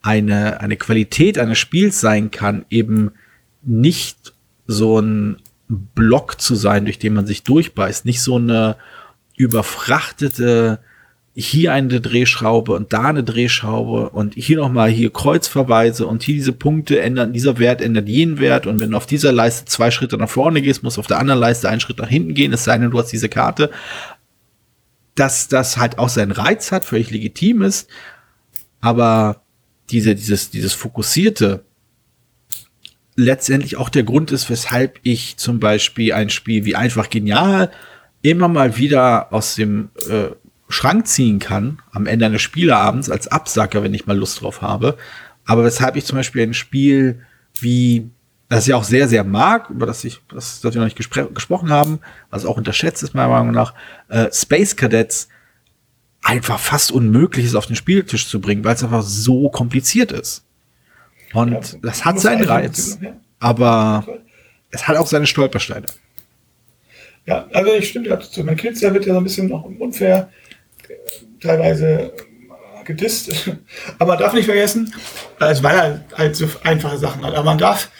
eine, 0.00 0.60
eine 0.60 0.78
Qualität 0.78 1.38
eines 1.38 1.58
Spiels 1.58 2.00
sein 2.00 2.30
kann, 2.30 2.64
eben 2.70 3.12
nicht 3.62 4.32
so 4.66 4.98
ein 4.98 5.36
Block 5.68 6.40
zu 6.40 6.54
sein, 6.54 6.86
durch 6.86 6.98
den 6.98 7.12
man 7.12 7.26
sich 7.26 7.42
durchbeißt, 7.42 8.06
nicht 8.06 8.22
so 8.22 8.36
eine 8.36 8.76
überfrachtete 9.36 10.80
hier 11.34 11.72
eine 11.72 12.00
Drehschraube 12.00 12.72
und 12.72 12.92
da 12.92 13.04
eine 13.04 13.22
Drehschraube 13.22 14.10
und 14.10 14.34
hier 14.34 14.56
nochmal 14.56 14.90
hier 14.90 15.12
Kreuzverweise 15.12 16.06
und 16.06 16.22
hier 16.24 16.34
diese 16.34 16.52
Punkte 16.52 17.00
ändern, 17.00 17.32
dieser 17.32 17.58
Wert 17.58 17.80
ändert 17.80 18.08
jenen 18.08 18.40
Wert 18.40 18.66
und 18.66 18.80
wenn 18.80 18.90
du 18.90 18.96
auf 18.96 19.06
dieser 19.06 19.30
Leiste 19.30 19.64
zwei 19.66 19.92
Schritte 19.92 20.18
nach 20.18 20.28
vorne 20.28 20.60
gehst, 20.60 20.82
musst 20.82 20.96
du 20.96 21.00
auf 21.00 21.06
der 21.06 21.18
anderen 21.18 21.38
Leiste 21.38 21.68
einen 21.68 21.80
Schritt 21.80 21.98
nach 21.98 22.08
hinten 22.08 22.34
gehen, 22.34 22.52
es 22.52 22.64
sei 22.64 22.76
denn, 22.78 22.90
du 22.90 22.98
hast 22.98 23.12
diese 23.12 23.28
Karte, 23.28 23.70
dass 25.14 25.46
das 25.46 25.76
halt 25.76 25.98
auch 25.98 26.08
seinen 26.08 26.32
Reiz 26.32 26.72
hat, 26.72 26.84
völlig 26.84 27.10
legitim 27.10 27.62
ist, 27.62 27.88
aber 28.80 29.42
diese, 29.90 30.16
dieses, 30.16 30.50
dieses 30.50 30.72
Fokussierte 30.72 31.64
letztendlich 33.14 33.76
auch 33.76 33.88
der 33.88 34.02
Grund 34.02 34.32
ist, 34.32 34.50
weshalb 34.50 34.98
ich 35.02 35.36
zum 35.36 35.60
Beispiel 35.60 36.12
ein 36.12 36.30
Spiel 36.30 36.64
wie 36.64 36.74
einfach 36.74 37.08
genial 37.08 37.70
immer 38.22 38.48
mal 38.48 38.76
wieder 38.76 39.32
aus 39.32 39.54
dem 39.54 39.90
äh, 40.08 40.30
Schrank 40.70 41.06
ziehen 41.06 41.38
kann, 41.38 41.80
am 41.92 42.06
Ende 42.06 42.26
eines 42.26 42.42
Spieleabends 42.42 43.10
als 43.10 43.28
Absacker, 43.28 43.82
wenn 43.82 43.94
ich 43.94 44.06
mal 44.06 44.16
Lust 44.16 44.40
drauf 44.40 44.62
habe. 44.62 44.96
Aber 45.44 45.64
weshalb 45.64 45.96
ich 45.96 46.04
zum 46.04 46.16
Beispiel 46.16 46.42
ein 46.42 46.54
Spiel 46.54 47.24
wie, 47.60 48.08
das 48.48 48.66
ich 48.66 48.74
auch 48.74 48.84
sehr, 48.84 49.08
sehr 49.08 49.24
mag, 49.24 49.70
über 49.70 49.86
das 49.86 50.04
ich, 50.04 50.20
das, 50.28 50.60
das 50.60 50.74
wir 50.74 50.80
noch 50.80 50.86
nicht 50.86 50.96
gespr 50.96 51.24
gesprochen 51.34 51.70
haben, 51.70 52.00
was 52.30 52.46
auch 52.46 52.56
unterschätzt 52.56 53.02
ist, 53.02 53.14
meiner 53.14 53.28
Meinung 53.28 53.52
nach, 53.52 53.74
äh, 54.08 54.28
Space 54.32 54.76
Cadets 54.76 55.28
einfach 56.22 56.58
fast 56.58 56.92
unmöglich 56.92 57.46
ist, 57.46 57.54
auf 57.54 57.66
den 57.66 57.76
Spieltisch 57.76 58.28
zu 58.28 58.40
bringen, 58.40 58.64
weil 58.64 58.74
es 58.74 58.84
einfach 58.84 59.02
so 59.02 59.48
kompliziert 59.48 60.12
ist. 60.12 60.44
Und 61.32 61.52
ja, 61.52 61.78
das 61.82 62.04
hat 62.04 62.20
seinen 62.20 62.44
Reiz, 62.44 62.98
aber 63.38 64.06
es 64.70 64.86
hat 64.86 64.96
auch 64.96 65.06
seine 65.06 65.26
Stolpersteine. 65.26 65.86
Ja, 67.26 67.46
also 67.52 67.72
ich 67.74 67.88
stimme 67.88 68.08
dazu. 68.08 68.42
Mein 68.44 68.56
Killzeit 68.56 68.92
wird 68.92 69.06
ja 69.06 69.12
so 69.12 69.20
ein 69.20 69.24
bisschen 69.24 69.48
noch 69.48 69.64
unfair 69.64 70.30
teilweise 71.40 72.12
gedisst. 72.84 73.50
Aber 73.98 74.12
man 74.12 74.18
darf 74.18 74.32
nicht 74.32 74.46
vergessen, 74.46 74.92
also 75.38 75.62
weil 75.62 75.76
er 75.76 76.04
halt 76.16 76.36
so 76.36 76.48
einfache 76.62 76.98
Sachen 76.98 77.24
hat. 77.24 77.34
Aber 77.34 77.44
man 77.44 77.58
darf, 77.58 77.90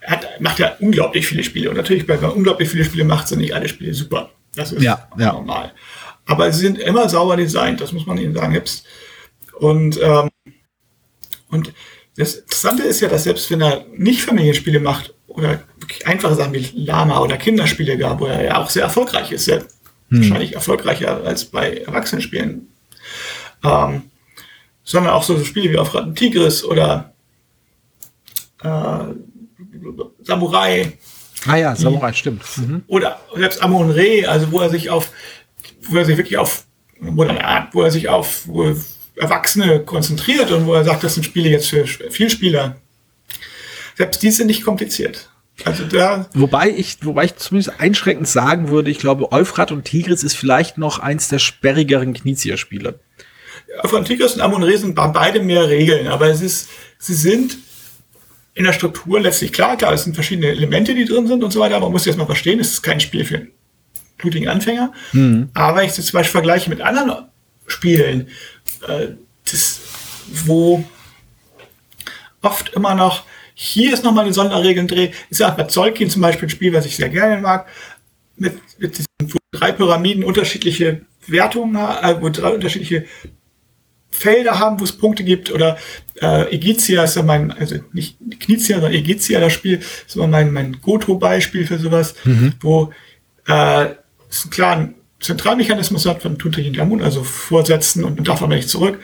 er 0.00 0.12
hat, 0.12 0.40
macht 0.40 0.58
ja 0.58 0.76
unglaublich 0.80 1.26
viele 1.26 1.42
Spiele. 1.42 1.70
Und 1.70 1.76
natürlich, 1.76 2.06
wenn 2.08 2.20
man 2.20 2.32
unglaublich 2.32 2.68
viele 2.68 2.84
Spiele 2.84 3.04
macht, 3.04 3.28
sind 3.28 3.40
nicht 3.40 3.54
alle 3.54 3.68
Spiele 3.68 3.94
super. 3.94 4.30
Das 4.54 4.72
ist 4.72 4.82
ja, 4.82 5.08
ja. 5.18 5.32
normal. 5.32 5.72
Aber 6.26 6.52
sie 6.52 6.60
sind 6.60 6.78
immer 6.78 7.08
sauber 7.08 7.36
designt, 7.36 7.80
das 7.80 7.92
muss 7.92 8.06
man 8.06 8.18
ihnen 8.18 8.34
sagen. 8.34 8.60
Und, 9.58 10.00
ähm, 10.02 10.30
und 11.50 11.72
das 12.16 12.36
Interessante 12.36 12.82
ist 12.84 13.00
ja, 13.00 13.08
dass 13.08 13.24
selbst 13.24 13.50
wenn 13.50 13.60
er 13.60 13.84
nicht 13.96 14.22
Familienspiele 14.22 14.80
macht 14.80 15.14
oder 15.26 15.62
einfache 16.04 16.34
Sachen 16.34 16.52
wie 16.52 16.70
Lama 16.74 17.20
oder 17.20 17.36
Kinderspiele 17.36 17.96
gab, 17.96 18.20
wo 18.20 18.26
er 18.26 18.44
ja 18.44 18.58
auch 18.58 18.70
sehr 18.70 18.84
erfolgreich 18.84 19.32
ist, 19.32 19.46
hm. 20.10 20.20
wahrscheinlich 20.20 20.54
erfolgreicher 20.54 21.24
als 21.24 21.44
bei 21.44 21.78
Erwachsenenspielen, 21.78 22.68
ähm, 23.64 24.02
sondern 24.84 25.12
auch 25.12 25.22
so 25.22 25.42
Spiele 25.44 25.70
wie 25.72 25.78
auf 25.78 25.94
Ratten 25.94 26.14
Tigris 26.14 26.64
oder 26.64 27.12
äh, 28.62 29.04
Samurai. 30.22 30.92
Ah 31.46 31.56
ja, 31.56 31.74
Samurai, 31.74 32.12
stimmt. 32.12 32.42
Mhm. 32.56 32.82
Oder 32.86 33.18
selbst 33.34 33.62
Amon 33.62 33.90
Re, 33.90 34.28
also 34.28 34.52
wo 34.52 34.60
er 34.60 34.68
sich 34.68 34.90
auf 34.90 35.10
wo 35.82 35.96
er 35.96 36.04
sich 36.04 36.16
wirklich 36.16 36.38
auf, 36.38 36.64
wo 37.00 37.24
er, 37.24 37.68
wo 37.72 37.82
er 37.82 37.90
sich 37.90 38.08
auf 38.08 38.48
Erwachsene 39.16 39.80
konzentriert 39.80 40.50
und 40.50 40.66
wo 40.66 40.74
er 40.74 40.84
sagt, 40.84 41.04
das 41.04 41.14
sind 41.14 41.24
Spiele 41.24 41.48
jetzt 41.48 41.68
für 41.68 41.86
Vielspieler. 41.86 42.76
Selbst 43.96 44.22
die 44.22 44.30
sind 44.30 44.46
nicht 44.46 44.64
kompliziert. 44.64 45.29
Also 45.64 45.84
da 45.84 46.26
wobei 46.34 46.70
ich, 46.70 46.98
wobei 47.02 47.24
ich 47.24 47.36
zumindest 47.36 47.80
einschränkend 47.80 48.28
sagen 48.28 48.68
würde, 48.68 48.90
ich 48.90 48.98
glaube, 48.98 49.32
Euphrat 49.32 49.72
und 49.72 49.84
Tigris 49.84 50.22
ist 50.22 50.34
vielleicht 50.34 50.78
noch 50.78 50.98
eins 50.98 51.28
der 51.28 51.38
sperrigeren 51.38 52.14
Knizia-Spiele. 52.14 52.98
Euphrat 53.82 54.00
und 54.00 54.04
Tigris 54.06 54.34
und 54.34 54.40
Amon 54.40 54.64
sind 54.76 54.94
beide 54.94 55.40
mehr 55.40 55.68
Regeln, 55.68 56.08
aber 56.08 56.28
es 56.28 56.40
ist, 56.40 56.68
sie 56.98 57.14
sind 57.14 57.58
in 58.54 58.64
der 58.64 58.72
Struktur 58.72 59.20
letztlich 59.20 59.52
klar, 59.52 59.76
klar, 59.76 59.92
es 59.92 60.04
sind 60.04 60.14
verschiedene 60.14 60.48
Elemente, 60.48 60.94
die 60.94 61.04
drin 61.04 61.26
sind 61.26 61.42
und 61.44 61.50
so 61.50 61.60
weiter, 61.60 61.76
aber 61.76 61.86
man 61.86 61.92
muss 61.92 62.04
jetzt 62.04 62.18
mal 62.18 62.26
verstehen, 62.26 62.60
es 62.60 62.72
ist 62.72 62.82
kein 62.82 63.00
Spiel 63.00 63.24
für 63.24 63.46
blutigen 64.18 64.48
Anfänger. 64.48 64.92
Mhm. 65.12 65.50
Aber 65.54 65.82
ich 65.82 65.92
zum 65.92 66.04
Beispiel 66.12 66.32
vergleiche 66.32 66.68
mit 66.68 66.80
anderen 66.80 67.28
Spielen, 67.66 68.28
äh, 68.86 69.08
das, 69.50 69.80
wo 70.44 70.84
oft 72.42 72.70
immer 72.70 72.94
noch 72.94 73.24
hier 73.62 73.92
ist 73.92 74.04
nochmal 74.04 74.24
eine 74.24 74.32
Sonderregel 74.32 74.86
drin. 74.86 75.10
Ich 75.28 75.36
sage 75.36 75.54
bei 75.58 75.64
Zolkin 75.64 76.08
zum 76.08 76.22
Beispiel 76.22 76.48
ein 76.48 76.50
Spiel, 76.50 76.72
was 76.72 76.86
ich 76.86 76.96
sehr 76.96 77.10
gerne 77.10 77.42
mag, 77.42 77.66
mit, 78.38 78.54
mit 78.78 78.96
diesen, 78.96 79.06
wo 79.20 79.36
drei 79.52 79.72
Pyramiden 79.72 80.24
unterschiedliche 80.24 81.02
Wertungen, 81.26 81.76
äh, 81.76 82.16
wo 82.22 82.30
drei 82.30 82.48
unterschiedliche 82.54 83.04
Felder 84.10 84.58
haben, 84.58 84.80
wo 84.80 84.84
es 84.84 84.92
Punkte 84.92 85.24
gibt 85.24 85.52
oder 85.52 85.76
äh, 86.22 86.54
Egizia 86.54 87.04
ist 87.04 87.16
ja 87.16 87.22
mein, 87.22 87.50
also 87.50 87.76
nicht 87.92 88.16
Knizia, 88.40 88.80
sondern 88.80 88.94
Egizia, 88.94 89.40
das 89.40 89.52
Spiel 89.52 89.80
ist 90.06 90.16
immer 90.16 90.26
mein, 90.26 90.54
mein 90.54 90.80
Goto-Beispiel 90.80 91.66
für 91.66 91.78
sowas, 91.78 92.14
mhm. 92.24 92.54
wo 92.60 92.94
äh, 93.46 93.90
es 94.30 94.42
einen 94.44 94.50
klaren 94.50 94.94
Zentralmechanismus 95.20 96.06
hat 96.06 96.22
von 96.22 96.38
Tutanchamun, 96.38 97.02
also 97.02 97.22
vorsetzen 97.24 98.04
und 98.04 98.26
darf 98.26 98.40
aber 98.40 98.54
nicht 98.54 98.70
zurück. 98.70 99.00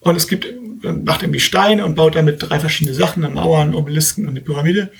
Und 0.00 0.16
es 0.16 0.26
gibt, 0.26 0.46
macht 0.92 1.22
irgendwie 1.22 1.40
Steine 1.40 1.84
und 1.84 1.94
baut 1.94 2.14
damit 2.14 2.36
drei 2.38 2.60
verschiedene 2.60 2.94
Sachen, 2.94 3.22
Mauern, 3.32 3.74
Obelisken 3.74 4.24
und 4.24 4.30
eine 4.30 4.40
Pyramide. 4.40 4.90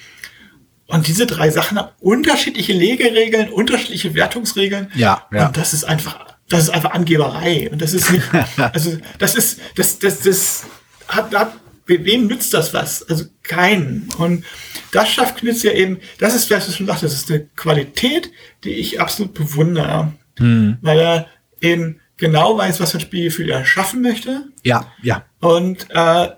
Und 0.87 1.07
diese 1.07 1.27
drei 1.27 1.51
Sachen 1.51 1.79
haben 1.79 1.91
unterschiedliche 2.01 2.73
Legeregeln, 2.73 3.49
unterschiedliche 3.49 4.15
Wertungsregeln. 4.15 4.91
Ja, 4.95 5.27
ja. 5.33 5.47
Und 5.47 5.57
das 5.57 5.73
ist 5.73 5.85
einfach, 5.85 6.27
das 6.49 6.65
ist 6.65 6.71
einfach 6.71 6.93
Angeberei. 6.93 7.71
Und 7.71 7.81
das 7.81 7.95
ist 7.95 8.13
nicht, 8.13 8.25
also, 8.57 8.99
das 9.19 9.35
ist, 9.35 9.61
das, 9.77 9.99
das, 9.99 10.21
das 10.21 10.65
hat, 11.09 11.35
hat, 11.35 11.53
wem 11.87 12.27
nützt 12.27 12.53
das 12.53 12.75
was? 12.75 13.09
Also 13.09 13.25
keinen. 13.43 14.09
Und 14.19 14.45
das 14.93 15.09
schafft 15.11 15.39
Knitz 15.39 15.63
ja 15.63 15.73
eben, 15.73 15.99
das 16.19 16.35
ist, 16.35 16.51
was 16.51 16.67
du 16.67 16.73
schon 16.73 16.87
sagst, 16.87 17.03
das 17.03 17.15
ist 17.15 17.31
eine 17.31 17.47
Qualität, 17.57 18.31
die 18.65 18.75
ich 18.75 19.01
absolut 19.01 19.35
bewundere. 19.35 20.13
Hm. 20.39 20.79
Weil 20.83 20.99
er 20.99 21.29
eben 21.61 22.01
genau 22.17 22.57
weiß, 22.57 22.81
was 22.81 22.93
für 22.93 22.99
ein 22.99 23.01
Spielgefühl 23.01 23.51
er 23.51 23.65
schaffen 23.65 24.03
möchte. 24.03 24.49
Ja, 24.63 24.93
ja. 25.03 25.25
Und 25.41 25.87
äh, 25.91 26.29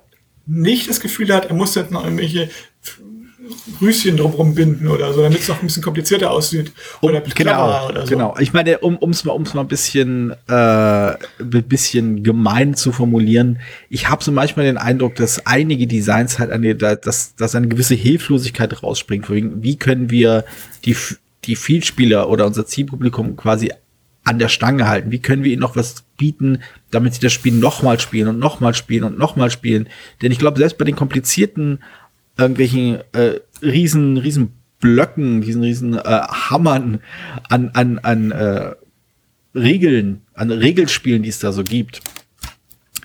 nicht 0.47 0.89
das 0.89 1.01
Gefühl 1.01 1.33
hat, 1.33 1.47
er 1.47 1.55
muss 1.55 1.75
jetzt 1.75 1.91
noch 1.91 2.05
irgendwelche 2.05 2.51
Rüschen 3.81 4.17
drumherum 4.17 4.55
binden 4.55 4.89
oder 4.89 5.13
so, 5.13 5.23
damit 5.23 5.41
es 5.41 5.49
noch 5.49 5.61
ein 5.61 5.67
bisschen 5.67 5.83
komplizierter 5.83 6.31
aussieht. 6.31 6.73
Oder 7.01 7.21
genau, 7.21 7.89
oder 7.89 8.03
so. 8.07 8.13
Genau. 8.13 8.37
Ich 8.39 8.53
meine, 8.53 8.79
um 8.79 9.11
es 9.11 9.25
mal, 9.25 9.33
um's 9.33 9.55
mal 9.55 9.63
ein 9.63 9.69
bisschen, 9.69 10.33
äh, 10.49 10.55
ein 10.55 11.17
bisschen 11.39 12.23
gemein 12.23 12.75
zu 12.75 12.93
formulieren, 12.93 13.61
ich 13.89 14.09
habe 14.09 14.25
so 14.25 14.33
manchmal 14.33 14.67
den 14.67 14.79
Eindruck, 14.79 15.15
dass 15.17 15.47
einige 15.47 15.87
Designs 15.87 16.39
halt 16.39 16.51
eine, 16.51 16.75
dass, 16.75 17.35
dass 17.37 17.55
eine 17.55 17.69
gewisse 17.69 17.95
Hilflosigkeit 17.95 18.83
rausspringt. 18.83 19.29
Wie 19.31 19.77
können 19.77 20.11
wir 20.11 20.45
die, 20.85 20.97
die 21.45 21.57
Vielspieler 21.57 22.29
oder 22.29 22.47
unser 22.47 22.67
Zielpublikum 22.67 23.37
quasi 23.37 23.73
an 24.27 24.39
der 24.39 24.49
Stange 24.49 24.89
halten? 24.89 25.13
Wie 25.13 25.21
können 25.21 25.45
wir 25.45 25.53
ihnen 25.53 25.61
noch 25.61 25.77
was 25.77 26.03
bieten, 26.17 26.59
damit 26.91 27.15
sie 27.15 27.21
das 27.21 27.33
Spiel 27.33 27.53
nochmal 27.55 28.01
spielen 28.01 28.29
und 28.29 28.39
nochmal 28.39 28.75
spielen 28.75 29.05
und 29.05 29.19
nochmal 29.19 29.51
spielen? 29.51 29.89
Denn 30.21 30.33
ich 30.33 30.39
glaube, 30.39 30.59
selbst 30.59 30.79
bei 30.79 30.85
den 30.85 30.97
komplizierten 30.97 31.79
irgendwelchen 32.37 32.99
äh, 33.13 33.41
riesen, 33.63 34.19
riesen 34.19 34.53
Blöcken, 34.81 35.41
diesen 35.41 35.63
riesen 35.63 35.95
äh, 35.95 36.03
Hammern 36.03 37.01
an, 37.49 37.71
an, 37.71 37.99
an 38.01 38.33
äh, 38.33 38.73
Regeln, 39.55 40.23
an 40.35 40.51
Regelspielen, 40.51 41.23
die 41.23 41.29
es 41.29 41.39
da 41.39 41.53
so 41.53 41.63
gibt. 41.63 42.03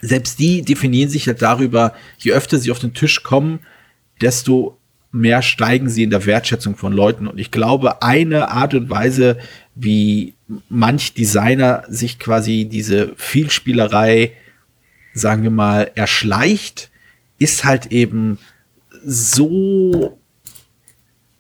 Selbst 0.01 0.39
die 0.39 0.63
definieren 0.63 1.09
sich 1.09 1.27
ja 1.27 1.33
darüber, 1.33 1.93
je 2.17 2.33
öfter 2.33 2.57
sie 2.57 2.71
auf 2.71 2.79
den 2.79 2.95
Tisch 2.95 3.21
kommen, 3.21 3.59
desto 4.21 4.80
mehr 5.11 5.41
steigen 5.41 5.89
sie 5.89 6.03
in 6.03 6.09
der 6.09 6.25
Wertschätzung 6.25 6.75
von 6.75 6.93
Leuten. 6.93 7.27
Und 7.27 7.39
ich 7.39 7.51
glaube, 7.51 8.01
eine 8.01 8.49
Art 8.49 8.73
und 8.73 8.89
Weise, 8.89 9.37
wie 9.75 10.35
manch 10.69 11.13
Designer 11.13 11.83
sich 11.89 12.19
quasi 12.19 12.65
diese 12.65 13.13
Vielspielerei, 13.17 14.33
sagen 15.13 15.43
wir 15.43 15.51
mal, 15.51 15.91
erschleicht, 15.95 16.89
ist 17.39 17.65
halt 17.65 17.87
eben 17.87 18.37
so 19.03 20.17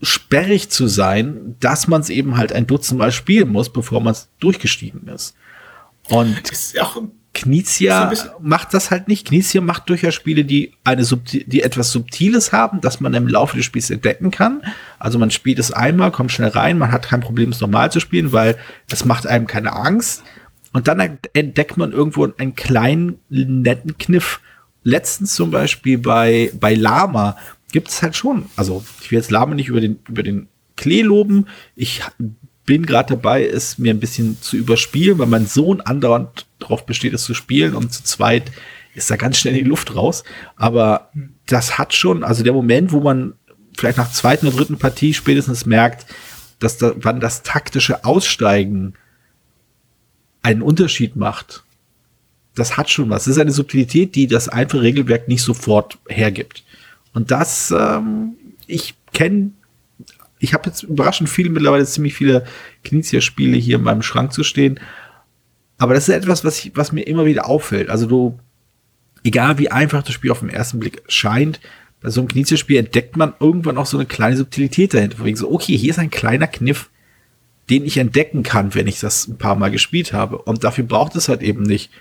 sperrig 0.01 0.69
zu 0.69 0.87
sein, 0.87 1.55
dass 1.59 1.87
man 1.87 2.01
es 2.01 2.09
eben 2.09 2.37
halt 2.37 2.51
ein 2.51 2.67
Dutzend 2.67 2.99
Mal 2.99 3.11
spielen 3.11 3.49
muss, 3.49 3.71
bevor 3.71 4.01
man 4.01 4.13
es 4.13 4.29
durchgestiegen 4.39 5.07
ist. 5.07 5.35
Und 6.09 6.49
ist 6.49 6.73
Knizia 7.41 8.13
macht 8.39 8.73
das 8.73 8.91
halt 8.91 9.07
nicht. 9.07 9.27
Knizia 9.27 9.61
macht 9.61 9.89
durchaus 9.89 10.13
Spiele, 10.13 10.45
die 10.45 10.73
eine 10.83 11.03
die 11.03 11.63
etwas 11.63 11.91
Subtiles 11.91 12.51
haben, 12.51 12.81
dass 12.81 12.99
man 12.99 13.13
im 13.15 13.27
Laufe 13.27 13.57
des 13.57 13.65
Spiels 13.65 13.89
entdecken 13.89 14.29
kann. 14.29 14.61
Also 14.99 15.17
man 15.17 15.31
spielt 15.31 15.57
es 15.57 15.71
einmal, 15.71 16.11
kommt 16.11 16.31
schnell 16.31 16.49
rein, 16.49 16.77
man 16.77 16.91
hat 16.91 17.07
kein 17.07 17.21
Problem, 17.21 17.49
es 17.49 17.59
normal 17.59 17.91
zu 17.91 17.99
spielen, 17.99 18.31
weil 18.31 18.57
es 18.91 19.05
macht 19.05 19.25
einem 19.25 19.47
keine 19.47 19.73
Angst. 19.73 20.23
Und 20.71 20.87
dann 20.87 21.17
entdeckt 21.33 21.77
man 21.77 21.91
irgendwo 21.91 22.27
einen 22.37 22.55
kleinen, 22.55 23.19
netten 23.29 23.97
Kniff, 23.97 24.39
letztens 24.83 25.33
zum 25.33 25.49
Beispiel 25.51 25.97
bei, 25.97 26.51
bei 26.59 26.75
Lama 26.75 27.37
gibt 27.71 27.89
es 27.89 28.03
halt 28.03 28.15
schon. 28.15 28.45
Also 28.55 28.83
ich 29.01 29.11
will 29.11 29.17
jetzt 29.17 29.31
Lama 29.31 29.55
nicht 29.55 29.69
über 29.69 29.81
den, 29.81 29.99
über 30.07 30.23
den 30.23 30.47
Klee 30.75 31.01
loben. 31.01 31.47
Ich 31.75 32.03
bin 32.65 32.85
gerade 32.85 33.15
dabei, 33.15 33.45
es 33.45 33.77
mir 33.77 33.93
ein 33.93 33.99
bisschen 33.99 34.41
zu 34.41 34.57
überspielen, 34.57 35.17
weil 35.17 35.27
mein 35.27 35.47
Sohn 35.47 35.81
andauernd 35.81 36.45
darauf 36.59 36.85
besteht, 36.85 37.13
es 37.13 37.23
zu 37.23 37.33
spielen 37.33 37.75
und 37.75 37.91
zu 37.91 38.03
zweit 38.03 38.51
ist 38.93 39.09
da 39.09 39.15
ganz 39.15 39.37
schnell 39.37 39.53
die 39.53 39.61
Luft 39.61 39.95
raus. 39.95 40.23
Aber 40.55 41.11
das 41.47 41.77
hat 41.77 41.93
schon, 41.93 42.23
also 42.23 42.43
der 42.43 42.53
Moment, 42.53 42.91
wo 42.91 42.99
man 42.99 43.33
vielleicht 43.77 43.97
nach 43.97 44.11
zweiten 44.11 44.47
oder 44.47 44.57
dritten 44.57 44.77
Partie 44.77 45.13
spätestens 45.13 45.65
merkt, 45.65 46.05
dass 46.59 46.77
da, 46.77 46.93
wann 46.95 47.19
das 47.19 47.43
taktische 47.43 48.05
Aussteigen 48.05 48.93
einen 50.43 50.61
Unterschied 50.61 51.15
macht, 51.15 51.63
das 52.55 52.77
hat 52.77 52.89
schon 52.89 53.09
was. 53.09 53.25
Das 53.25 53.35
ist 53.35 53.41
eine 53.41 53.51
Subtilität, 53.51 54.15
die 54.15 54.27
das 54.27 54.49
einfache 54.49 54.81
Regelwerk 54.81 55.27
nicht 55.27 55.41
sofort 55.41 55.97
hergibt. 56.07 56.63
Und 57.13 57.31
das, 57.31 57.71
ähm, 57.71 58.35
ich 58.67 58.95
kenne, 59.13 59.51
ich 60.41 60.53
habe 60.53 60.69
jetzt 60.69 60.83
überraschend 60.83 61.29
viele, 61.29 61.51
mittlerweile 61.51 61.85
ziemlich 61.85 62.15
viele 62.15 62.45
Knizia-Spiele 62.83 63.57
hier 63.57 63.77
in 63.77 63.83
meinem 63.83 64.01
Schrank 64.01 64.33
zu 64.33 64.43
stehen. 64.43 64.79
Aber 65.77 65.93
das 65.93 66.09
ist 66.09 66.15
etwas, 66.15 66.43
was, 66.43 66.65
ich, 66.65 66.71
was 66.75 66.91
mir 66.91 67.03
immer 67.03 67.25
wieder 67.25 67.47
auffällt. 67.47 67.89
Also 67.89 68.07
du, 68.07 68.39
egal 69.23 69.59
wie 69.59 69.69
einfach 69.69 70.01
das 70.01 70.13
Spiel 70.13 70.31
auf 70.31 70.39
den 70.39 70.49
ersten 70.49 70.79
Blick 70.79 71.03
scheint, 71.07 71.59
bei 72.01 72.09
so 72.09 72.21
einem 72.21 72.27
Knizia-Spiel 72.27 72.77
entdeckt 72.77 73.15
man 73.17 73.33
irgendwann 73.39 73.77
auch 73.77 73.85
so 73.85 73.97
eine 73.97 74.07
kleine 74.07 74.35
Subtilität 74.35 74.95
dahinter. 74.95 75.23
Wegen 75.23 75.37
so, 75.37 75.51
okay, 75.51 75.77
hier 75.77 75.91
ist 75.91 75.99
ein 75.99 76.09
kleiner 76.09 76.47
Kniff, 76.47 76.89
den 77.69 77.85
ich 77.85 77.97
entdecken 77.97 78.41
kann, 78.41 78.73
wenn 78.73 78.87
ich 78.87 78.99
das 78.99 79.27
ein 79.27 79.37
paar 79.37 79.55
Mal 79.55 79.69
gespielt 79.69 80.11
habe. 80.11 80.39
Und 80.39 80.63
dafür 80.63 80.85
braucht 80.85 81.15
es 81.15 81.29
halt 81.29 81.43
eben 81.43 81.61
nicht 81.61 81.91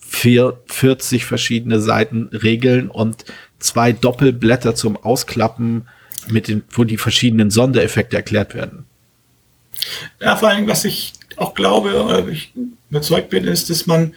vier, 0.00 0.62
40 0.66 1.26
verschiedene 1.26 1.80
Seiten 1.80 2.30
Regeln 2.32 2.88
und 2.88 3.26
zwei 3.58 3.92
Doppelblätter 3.92 4.74
zum 4.74 4.96
Ausklappen, 4.96 5.86
mit 6.30 6.48
den, 6.48 6.62
wo 6.70 6.84
die 6.84 6.98
verschiedenen 6.98 7.50
Sondereffekte 7.50 8.16
erklärt 8.16 8.54
werden. 8.54 8.84
Ja, 10.20 10.36
vor 10.36 10.48
allem, 10.48 10.66
was 10.66 10.84
ich 10.84 11.12
auch 11.36 11.54
glaube, 11.54 12.02
oder 12.02 12.26
ich 12.28 12.52
überzeugt 12.90 13.30
bin, 13.30 13.44
ist, 13.44 13.70
dass 13.70 13.86
man, 13.86 14.14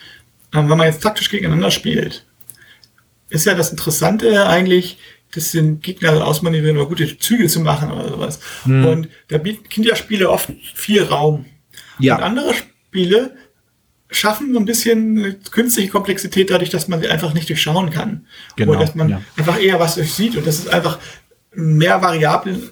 ähm, 0.53 0.69
wenn 0.69 0.77
man 0.77 0.87
jetzt 0.87 1.03
taktisch 1.03 1.29
gegeneinander 1.29 1.71
spielt, 1.71 2.25
ist 3.29 3.45
ja 3.45 3.53
das 3.53 3.71
Interessante 3.71 4.47
eigentlich, 4.47 4.97
das 5.33 5.51
den 5.51 5.81
Gegner 5.81 6.25
ausmanövrieren 6.25 6.77
oder 6.77 6.87
gute 6.87 7.19
Züge 7.19 7.47
zu 7.47 7.59
machen 7.59 7.91
oder 7.91 8.09
sowas. 8.09 8.39
Hm. 8.63 8.85
Und 8.85 9.09
da 9.27 9.37
bieten 9.37 9.69
Kinderspiele 9.69 10.29
oft 10.29 10.51
viel 10.73 11.03
Raum. 11.03 11.45
Ja. 11.99 12.15
Und 12.15 12.23
andere 12.23 12.53
Spiele 12.53 13.35
schaffen 14.11 14.53
so 14.53 14.59
ein 14.59 14.65
bisschen 14.65 15.39
künstliche 15.51 15.89
Komplexität 15.89 16.49
dadurch, 16.49 16.71
dass 16.71 16.87
man 16.87 16.99
sie 16.99 17.09
einfach 17.09 17.33
nicht 17.33 17.47
durchschauen 17.47 17.91
kann. 17.91 18.25
Genau, 18.55 18.71
Oder 18.71 18.81
dass 18.81 18.95
man 18.95 19.09
ja. 19.09 19.21
einfach 19.37 19.61
eher 19.61 19.79
was 19.79 19.95
durchsieht 19.95 20.35
und 20.35 20.47
dass 20.47 20.57
es 20.59 20.67
einfach 20.67 20.97
mehr 21.53 22.01
Variablen 22.01 22.71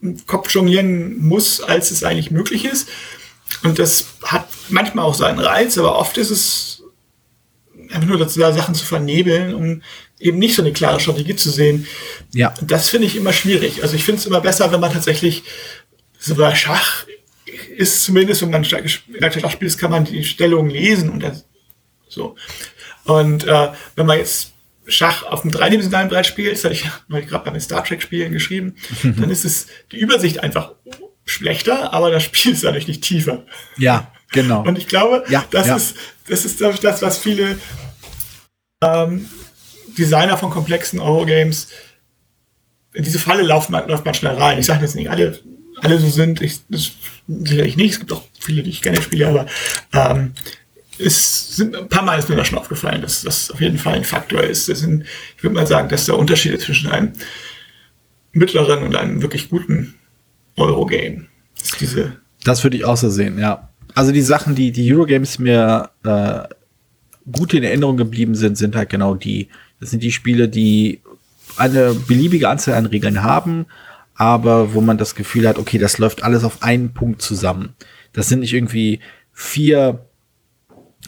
im 0.00 0.26
Kopf 0.26 0.50
jonglieren 0.50 1.18
muss, 1.26 1.60
als 1.60 1.90
es 1.90 2.04
eigentlich 2.04 2.30
möglich 2.30 2.64
ist. 2.64 2.88
Und 3.62 3.78
das 3.78 4.06
hat 4.22 4.48
manchmal 4.68 5.04
auch 5.04 5.14
seinen 5.14 5.38
Reiz, 5.38 5.78
aber 5.78 5.98
oft 5.98 6.18
ist 6.18 6.30
es 6.30 6.82
einfach 7.90 8.08
nur 8.08 8.18
dazu 8.18 8.40
da, 8.40 8.52
Sachen 8.52 8.74
zu 8.74 8.84
vernebeln, 8.84 9.54
um 9.54 9.82
eben 10.18 10.38
nicht 10.38 10.54
so 10.54 10.62
eine 10.62 10.72
klare 10.72 11.00
Strategie 11.00 11.36
zu 11.36 11.50
sehen. 11.50 11.86
Ja. 12.32 12.54
Und 12.60 12.70
das 12.70 12.88
finde 12.88 13.06
ich 13.06 13.16
immer 13.16 13.32
schwierig. 13.32 13.82
Also 13.82 13.96
ich 13.96 14.04
finde 14.04 14.20
es 14.20 14.26
immer 14.26 14.40
besser, 14.40 14.72
wenn 14.72 14.80
man 14.80 14.92
tatsächlich 14.92 15.44
so 16.18 16.34
bei 16.34 16.54
Schach 16.54 17.06
ist 17.76 18.02
zumindest, 18.04 18.42
wenn 18.42 18.50
man 18.50 18.64
Schach 18.64 18.80
spielt, 19.50 19.78
kann 19.78 19.90
man 19.90 20.04
die 20.04 20.24
Stellung 20.24 20.68
lesen 20.68 21.10
und 21.10 21.22
das, 21.22 21.44
so. 22.08 22.36
Und 23.04 23.44
äh, 23.46 23.68
wenn 23.96 24.06
man 24.06 24.18
jetzt 24.18 24.53
Schach 24.86 25.24
auf 25.24 25.42
dem 25.42 25.50
dreidimensionalen 25.50 26.08
Brett 26.08 26.26
spielt, 26.26 26.52
das 26.52 26.64
hatte 26.64 26.74
ich 26.74 26.88
neulich 27.08 27.28
gerade 27.28 27.44
bei 27.44 27.50
den 27.50 27.60
Star 27.60 27.84
Trek 27.84 28.02
Spielen 28.02 28.32
geschrieben, 28.32 28.76
mhm. 29.02 29.16
dann 29.20 29.30
ist 29.30 29.44
es 29.44 29.66
die 29.92 29.98
Übersicht 29.98 30.42
einfach 30.42 30.72
schlechter, 31.24 31.92
aber 31.92 32.10
das 32.10 32.24
Spiel 32.24 32.52
ist 32.52 32.64
dadurch 32.64 32.86
nicht 32.86 33.02
tiefer. 33.02 33.44
Ja, 33.78 34.12
genau. 34.32 34.62
Und 34.62 34.78
ich 34.78 34.86
glaube, 34.86 35.24
ja, 35.28 35.44
das 35.50 35.66
ja. 35.66 35.76
ist 35.76 35.96
das 36.28 36.44
ist 36.44 36.60
das, 36.60 37.02
was 37.02 37.18
viele 37.18 37.58
ähm, 38.82 39.28
Designer 39.96 40.36
von 40.36 40.50
komplexen 40.50 41.00
Eurogames 41.00 41.68
in 42.92 43.04
diese 43.04 43.18
Falle 43.18 43.42
laufen, 43.42 43.72
läuft 43.72 44.04
man 44.04 44.14
schnell 44.14 44.34
rein. 44.34 44.58
Ich 44.58 44.66
sage 44.66 44.82
jetzt 44.82 44.94
nicht 44.94 45.10
alle 45.10 45.40
alle 45.80 45.98
so 45.98 46.08
sind. 46.08 46.40
Ich, 46.40 46.60
das 46.68 46.92
sicherlich 47.26 47.76
nicht. 47.76 47.92
Es 47.92 47.98
gibt 47.98 48.12
auch 48.12 48.22
viele, 48.38 48.62
die 48.62 48.70
ich 48.70 48.82
gerne 48.82 49.00
spiele, 49.00 49.28
aber 49.28 49.46
ähm, 49.92 50.32
es 50.98 51.56
sind 51.56 51.74
ein 51.76 51.88
paar 51.88 52.02
Mal 52.02 52.18
ist 52.18 52.28
mir 52.28 52.36
das 52.36 52.48
schon 52.48 52.58
aufgefallen, 52.58 53.02
dass 53.02 53.22
das 53.22 53.50
auf 53.50 53.60
jeden 53.60 53.78
Fall 53.78 53.94
ein 53.94 54.04
Faktor 54.04 54.42
ist. 54.42 54.66
Sind, 54.66 55.04
ich 55.36 55.42
würde 55.42 55.54
mal 55.54 55.66
sagen, 55.66 55.88
dass 55.88 56.06
der 56.06 56.18
Unterschied 56.18 56.60
zwischen 56.60 56.90
einem 56.90 57.12
mittleren 58.32 58.82
und 58.82 58.94
einem 58.96 59.22
wirklich 59.22 59.48
guten 59.48 59.94
Eurogame 60.56 61.26
ist 61.62 61.80
diese. 61.80 62.16
Das 62.44 62.62
würde 62.62 62.76
ich 62.76 62.84
auch 62.84 62.96
so 62.96 63.10
sehen, 63.10 63.38
ja. 63.38 63.70
Also 63.94 64.12
die 64.12 64.22
Sachen, 64.22 64.54
die 64.54 64.72
die 64.72 64.92
Eurogames 64.92 65.38
mir 65.38 65.90
äh, 66.04 66.42
gut 67.30 67.54
in 67.54 67.62
Erinnerung 67.62 67.96
geblieben 67.96 68.34
sind, 68.34 68.58
sind 68.58 68.76
halt 68.76 68.90
genau 68.90 69.14
die. 69.14 69.48
Das 69.80 69.90
sind 69.90 70.02
die 70.02 70.12
Spiele, 70.12 70.48
die 70.48 71.00
eine 71.56 71.94
beliebige 71.94 72.48
Anzahl 72.48 72.74
an 72.74 72.86
Regeln 72.86 73.22
haben, 73.22 73.66
aber 74.14 74.74
wo 74.74 74.80
man 74.80 74.98
das 74.98 75.14
Gefühl 75.14 75.48
hat, 75.48 75.58
okay, 75.58 75.78
das 75.78 75.98
läuft 75.98 76.22
alles 76.22 76.44
auf 76.44 76.62
einen 76.62 76.92
Punkt 76.92 77.22
zusammen. 77.22 77.74
Das 78.12 78.28
sind 78.28 78.40
nicht 78.40 78.54
irgendwie 78.54 79.00
vier, 79.32 80.06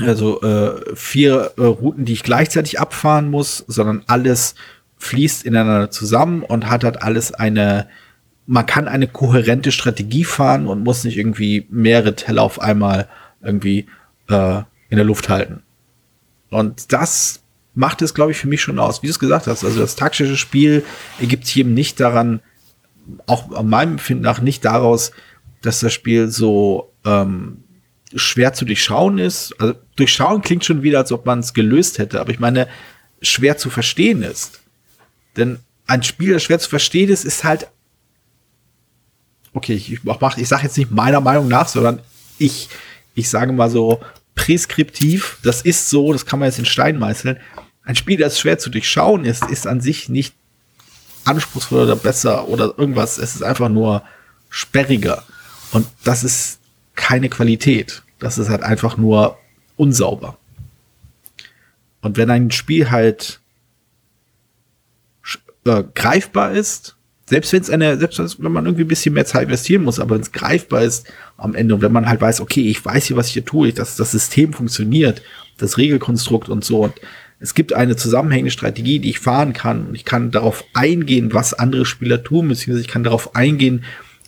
also 0.00 0.42
äh, 0.42 0.94
vier 0.94 1.52
äh, 1.56 1.62
Routen, 1.62 2.04
die 2.04 2.12
ich 2.12 2.22
gleichzeitig 2.22 2.78
abfahren 2.80 3.30
muss, 3.30 3.64
sondern 3.66 4.02
alles 4.06 4.54
fließt 4.98 5.44
ineinander 5.44 5.90
zusammen 5.90 6.42
und 6.42 6.68
hat 6.68 6.84
halt 6.84 7.02
alles 7.02 7.32
eine, 7.32 7.88
man 8.46 8.66
kann 8.66 8.88
eine 8.88 9.08
kohärente 9.08 9.72
Strategie 9.72 10.24
fahren 10.24 10.66
und 10.66 10.84
muss 10.84 11.04
nicht 11.04 11.16
irgendwie 11.16 11.66
mehrere 11.70 12.14
Teller 12.14 12.42
auf 12.42 12.60
einmal 12.60 13.08
irgendwie 13.42 13.86
äh, 14.28 14.58
in 14.88 14.96
der 14.96 15.04
Luft 15.04 15.28
halten. 15.28 15.62
Und 16.50 16.92
das 16.92 17.42
macht 17.74 18.02
es, 18.02 18.14
glaube 18.14 18.32
ich, 18.32 18.38
für 18.38 18.48
mich 18.48 18.62
schon 18.62 18.78
aus. 18.78 19.02
Wie 19.02 19.06
du 19.06 19.10
es 19.10 19.18
gesagt 19.18 19.46
hast, 19.46 19.64
also 19.64 19.80
das 19.80 19.96
taktische 19.96 20.36
Spiel 20.36 20.84
ergibt 21.20 21.46
sich 21.46 21.58
eben 21.58 21.74
nicht 21.74 22.00
daran, 22.00 22.40
auch 23.26 23.52
an 23.52 23.68
meinem 23.68 23.92
Empfinden 23.92 24.24
nach 24.24 24.40
nicht 24.40 24.64
daraus, 24.64 25.12
dass 25.62 25.80
das 25.80 25.92
Spiel 25.92 26.28
so 26.28 26.92
ähm, 27.04 27.64
schwer 28.14 28.52
zu 28.52 28.64
durchschauen 28.64 29.18
ist. 29.18 29.54
Also 29.58 29.74
durchschauen 29.96 30.42
klingt 30.42 30.64
schon 30.64 30.82
wieder, 30.82 30.98
als 30.98 31.12
ob 31.12 31.26
man 31.26 31.40
es 31.40 31.54
gelöst 31.54 31.98
hätte, 31.98 32.20
aber 32.20 32.30
ich 32.30 32.38
meine, 32.38 32.68
schwer 33.22 33.56
zu 33.56 33.70
verstehen 33.70 34.22
ist. 34.22 34.60
Denn 35.36 35.58
ein 35.86 36.02
Spiel, 36.02 36.32
das 36.32 36.42
schwer 36.42 36.58
zu 36.58 36.68
verstehen 36.68 37.08
ist, 37.08 37.24
ist 37.24 37.44
halt 37.44 37.68
okay, 39.56 39.74
ich, 39.74 40.04
mach, 40.04 40.36
ich 40.36 40.48
sage 40.48 40.64
jetzt 40.64 40.76
nicht 40.76 40.90
meiner 40.90 41.20
Meinung 41.20 41.48
nach, 41.48 41.66
sondern 41.66 42.00
ich, 42.38 42.68
ich 43.14 43.28
sage 43.28 43.52
mal 43.52 43.70
so 43.70 44.00
preskriptiv, 44.34 45.38
das 45.42 45.62
ist 45.62 45.88
so, 45.88 46.12
das 46.12 46.26
kann 46.26 46.38
man 46.38 46.48
jetzt 46.48 46.58
in 46.58 46.66
Stein 46.66 46.98
meißeln. 46.98 47.38
Ein 47.82 47.96
Spiel, 47.96 48.18
das 48.18 48.38
schwer 48.38 48.58
zu 48.58 48.68
durchschauen 48.68 49.24
ist, 49.24 49.44
ist 49.46 49.66
an 49.66 49.80
sich 49.80 50.08
nicht 50.08 50.34
anspruchsvoller 51.24 51.84
oder 51.84 51.96
besser 51.96 52.48
oder 52.48 52.74
irgendwas. 52.76 53.18
Es 53.18 53.34
ist 53.34 53.42
einfach 53.42 53.68
nur 53.68 54.02
sperriger. 54.50 55.24
Und 55.72 55.86
das 56.04 56.22
ist 56.22 56.58
keine 56.96 57.28
Qualität. 57.28 58.02
Das 58.18 58.38
ist 58.38 58.48
halt 58.48 58.62
einfach 58.62 58.96
nur 58.96 59.38
unsauber. 59.76 60.38
Und 62.00 62.16
wenn 62.16 62.30
ein 62.30 62.50
Spiel 62.50 62.90
halt 62.90 63.40
äh, 65.64 65.84
greifbar 65.94 66.52
ist, 66.52 66.96
selbst 67.28 67.52
wenn 67.52 67.62
es 67.62 67.70
eine, 67.70 67.98
selbst 67.98 68.40
wenn 68.40 68.52
man 68.52 68.66
irgendwie 68.66 68.84
ein 68.84 68.88
bisschen 68.88 69.14
mehr 69.14 69.26
Zeit 69.26 69.44
investieren 69.44 69.82
muss, 69.82 69.98
aber 69.98 70.14
wenn 70.14 70.22
es 70.22 70.30
greifbar 70.30 70.82
ist 70.82 71.12
am 71.36 71.54
Ende 71.54 71.74
und 71.74 71.82
wenn 71.82 71.92
man 71.92 72.08
halt 72.08 72.20
weiß, 72.20 72.40
okay, 72.40 72.68
ich 72.68 72.84
weiß 72.84 73.06
hier, 73.06 73.16
was 73.16 73.28
ich 73.28 73.32
hier 73.32 73.44
tue, 73.44 73.72
dass 73.72 73.96
das 73.96 74.12
System 74.12 74.52
funktioniert, 74.52 75.22
das 75.58 75.76
Regelkonstrukt 75.76 76.48
und 76.48 76.64
so 76.64 76.84
und 76.84 76.94
es 77.40 77.54
gibt 77.54 77.72
eine 77.72 77.96
zusammenhängende 77.96 78.52
Strategie, 78.52 79.00
die 79.00 79.10
ich 79.10 79.18
fahren 79.18 79.52
kann 79.52 79.88
und 79.88 79.94
ich 79.96 80.04
kann 80.04 80.30
darauf 80.30 80.64
eingehen, 80.72 81.34
was 81.34 81.52
andere 81.52 81.84
Spieler 81.84 82.22
tun, 82.22 82.48
beziehungsweise 82.48 82.86
ich 82.86 82.92
kann 82.92 83.04
darauf 83.04 83.34
eingehen, 83.34 83.84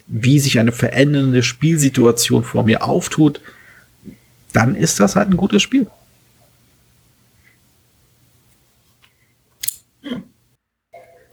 wie 0.08 0.38
sich 0.38 0.58
eine 0.58 0.72
verändernde 0.72 1.42
Spielsituation 1.42 2.42
vor 2.42 2.64
mir 2.64 2.82
auftut, 2.82 3.40
dann 4.52 4.74
ist 4.74 4.98
das 5.00 5.16
halt 5.16 5.28
ein 5.28 5.36
gutes 5.36 5.62
Spiel. 5.62 5.86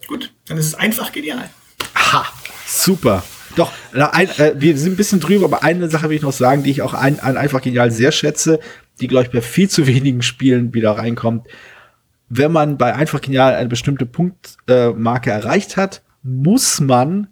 Gut, 0.08 0.34
dann 0.46 0.58
ist 0.58 0.68
es 0.68 0.76
einfach 0.76 1.12
genial. 1.12 1.50
Ha, 1.96 2.26
super. 2.68 3.24
Doch, 3.56 3.72
ein, 3.94 4.30
äh, 4.38 4.54
wir 4.58 4.78
sind 4.78 4.94
ein 4.94 4.98
bisschen 4.98 5.22
drüber, 5.22 5.46
aber 5.46 5.64
eine 5.64 5.90
Sache 5.90 6.10
will 6.10 6.18
ich 6.18 6.22
noch 6.22 6.34
sagen, 6.34 6.64
die 6.64 6.72
ich 6.72 6.82
auch 6.82 6.94
ein, 6.94 7.20
ein 7.22 7.38
einfach 7.38 7.62
genial 7.62 7.90
sehr 7.90 8.12
schätze, 8.12 8.60
die, 9.00 9.08
glaube 9.08 9.26
ich, 9.26 9.32
bei 9.32 9.42
viel 9.42 9.70
zu 9.70 9.88
wenigen 9.88 10.22
Spielen 10.22 10.74
wieder 10.74 10.92
reinkommt. 10.92 11.48
Wenn 12.28 12.52
man 12.52 12.78
bei 12.78 12.94
einfach 12.94 13.22
genial 13.22 13.56
eine 13.56 13.70
bestimmte 13.70 14.06
Punktmarke 14.06 15.30
äh, 15.30 15.34
erreicht 15.34 15.78
hat, 15.78 16.02
muss 16.22 16.82
man, 16.82 17.28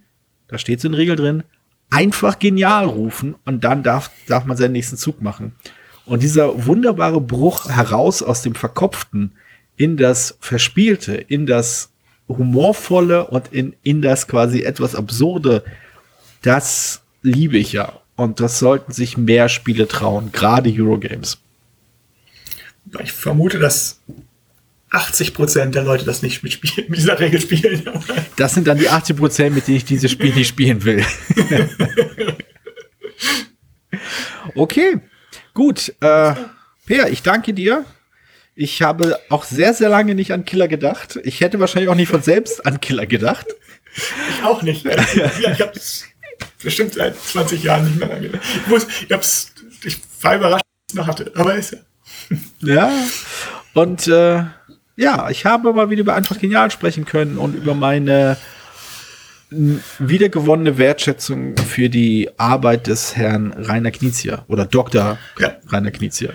da 0.53 0.59
steht 0.59 0.79
es 0.79 0.85
in 0.85 0.93
Regel 0.93 1.15
drin, 1.15 1.43
einfach 1.89 2.37
genial 2.37 2.85
rufen 2.85 3.35
und 3.43 3.63
dann 3.63 3.81
darf, 3.81 4.11
darf 4.27 4.45
man 4.45 4.55
seinen 4.55 4.73
nächsten 4.73 4.97
Zug 4.97 5.21
machen. 5.21 5.53
Und 6.05 6.21
dieser 6.21 6.67
wunderbare 6.67 7.19
Bruch 7.19 7.69
heraus 7.69 8.21
aus 8.21 8.43
dem 8.43 8.53
Verkopften 8.53 9.31
in 9.77 9.97
das 9.97 10.37
Verspielte, 10.39 11.15
in 11.15 11.47
das 11.47 11.89
humorvolle 12.27 13.25
und 13.25 13.51
in, 13.51 13.75
in 13.81 14.03
das 14.03 14.27
quasi 14.27 14.61
etwas 14.61 14.95
absurde, 14.95 15.63
das 16.43 17.01
liebe 17.23 17.57
ich 17.57 17.73
ja. 17.73 17.93
Und 18.15 18.39
das 18.39 18.59
sollten 18.59 18.91
sich 18.91 19.17
mehr 19.17 19.49
Spiele 19.49 19.87
trauen, 19.87 20.31
gerade 20.31 20.71
Eurogames. 20.71 21.39
Ich 23.01 23.11
vermute, 23.11 23.57
dass 23.57 24.01
80 24.93 25.33
Prozent 25.33 25.75
der 25.75 25.83
Leute 25.83 26.05
das 26.05 26.21
nicht 26.21 26.43
mit, 26.43 26.53
spielen, 26.53 26.89
mit 26.89 26.99
dieser 26.99 27.19
Regel 27.19 27.41
spielen. 27.41 27.83
Das 28.37 28.53
sind 28.53 28.67
dann 28.67 28.77
die 28.77 28.89
80 28.89 29.17
Prozent, 29.17 29.55
mit 29.55 29.67
denen 29.67 29.77
ich 29.77 29.85
dieses 29.85 30.11
Spiel 30.11 30.33
nicht 30.33 30.47
spielen 30.47 30.83
will. 30.83 31.05
okay, 34.55 34.99
gut. 35.53 35.89
Äh, 35.99 36.35
Per, 36.85 37.09
ich 37.09 37.21
danke 37.23 37.53
dir 37.53 37.85
ich 38.55 38.81
habe 38.81 39.19
auch 39.29 39.43
sehr, 39.43 39.73
sehr 39.73 39.89
lange 39.89 40.15
nicht 40.15 40.31
an 40.31 40.45
Killer 40.45 40.67
gedacht. 40.67 41.19
Ich 41.23 41.41
hätte 41.41 41.59
wahrscheinlich 41.59 41.89
auch 41.89 41.95
nicht 41.95 42.09
von 42.09 42.21
selbst 42.21 42.65
an 42.65 42.79
Killer 42.79 43.05
gedacht. 43.07 43.47
Ich 43.95 44.43
auch 44.43 44.61
nicht. 44.61 44.85
ich 44.85 45.61
habe 45.61 45.71
es 45.73 46.05
bestimmt 46.61 46.93
seit 46.93 47.19
20 47.19 47.63
Jahren 47.63 47.85
nicht 47.85 47.99
mehr 47.99 48.11
an 48.11 48.21
gedacht. 48.21 48.43
Ich, 48.43 48.67
muss, 48.67 48.87
ich, 49.07 49.11
hab's, 49.11 49.53
ich 49.83 49.97
war 50.21 50.35
überrascht, 50.35 50.63
dass 50.63 50.83
ich 50.87 50.91
es 50.91 50.95
noch 50.95 51.07
hatte. 51.07 51.31
Aber 51.35 51.55
ist 51.55 51.71
ja. 51.71 52.75
Ja. 52.75 52.91
Und 53.73 54.07
äh, 54.07 54.43
ja, 54.95 55.29
ich 55.29 55.45
habe 55.45 55.73
mal 55.73 55.89
wieder 55.89 56.01
über 56.01 56.15
einfach 56.15 56.39
genial 56.39 56.71
sprechen 56.71 57.05
können 57.05 57.37
und 57.37 57.55
über 57.55 57.73
meine 57.73 58.37
wiedergewonnene 59.99 60.77
Wertschätzung 60.77 61.55
für 61.57 61.89
die 61.89 62.29
Arbeit 62.37 62.87
des 62.87 63.15
Herrn 63.15 63.53
Rainer 63.53 63.91
Knizia 63.91 64.45
oder 64.47 64.65
Dr. 64.65 65.17
Ja. 65.39 65.57
Rainer 65.67 65.91
Knizia. 65.91 66.31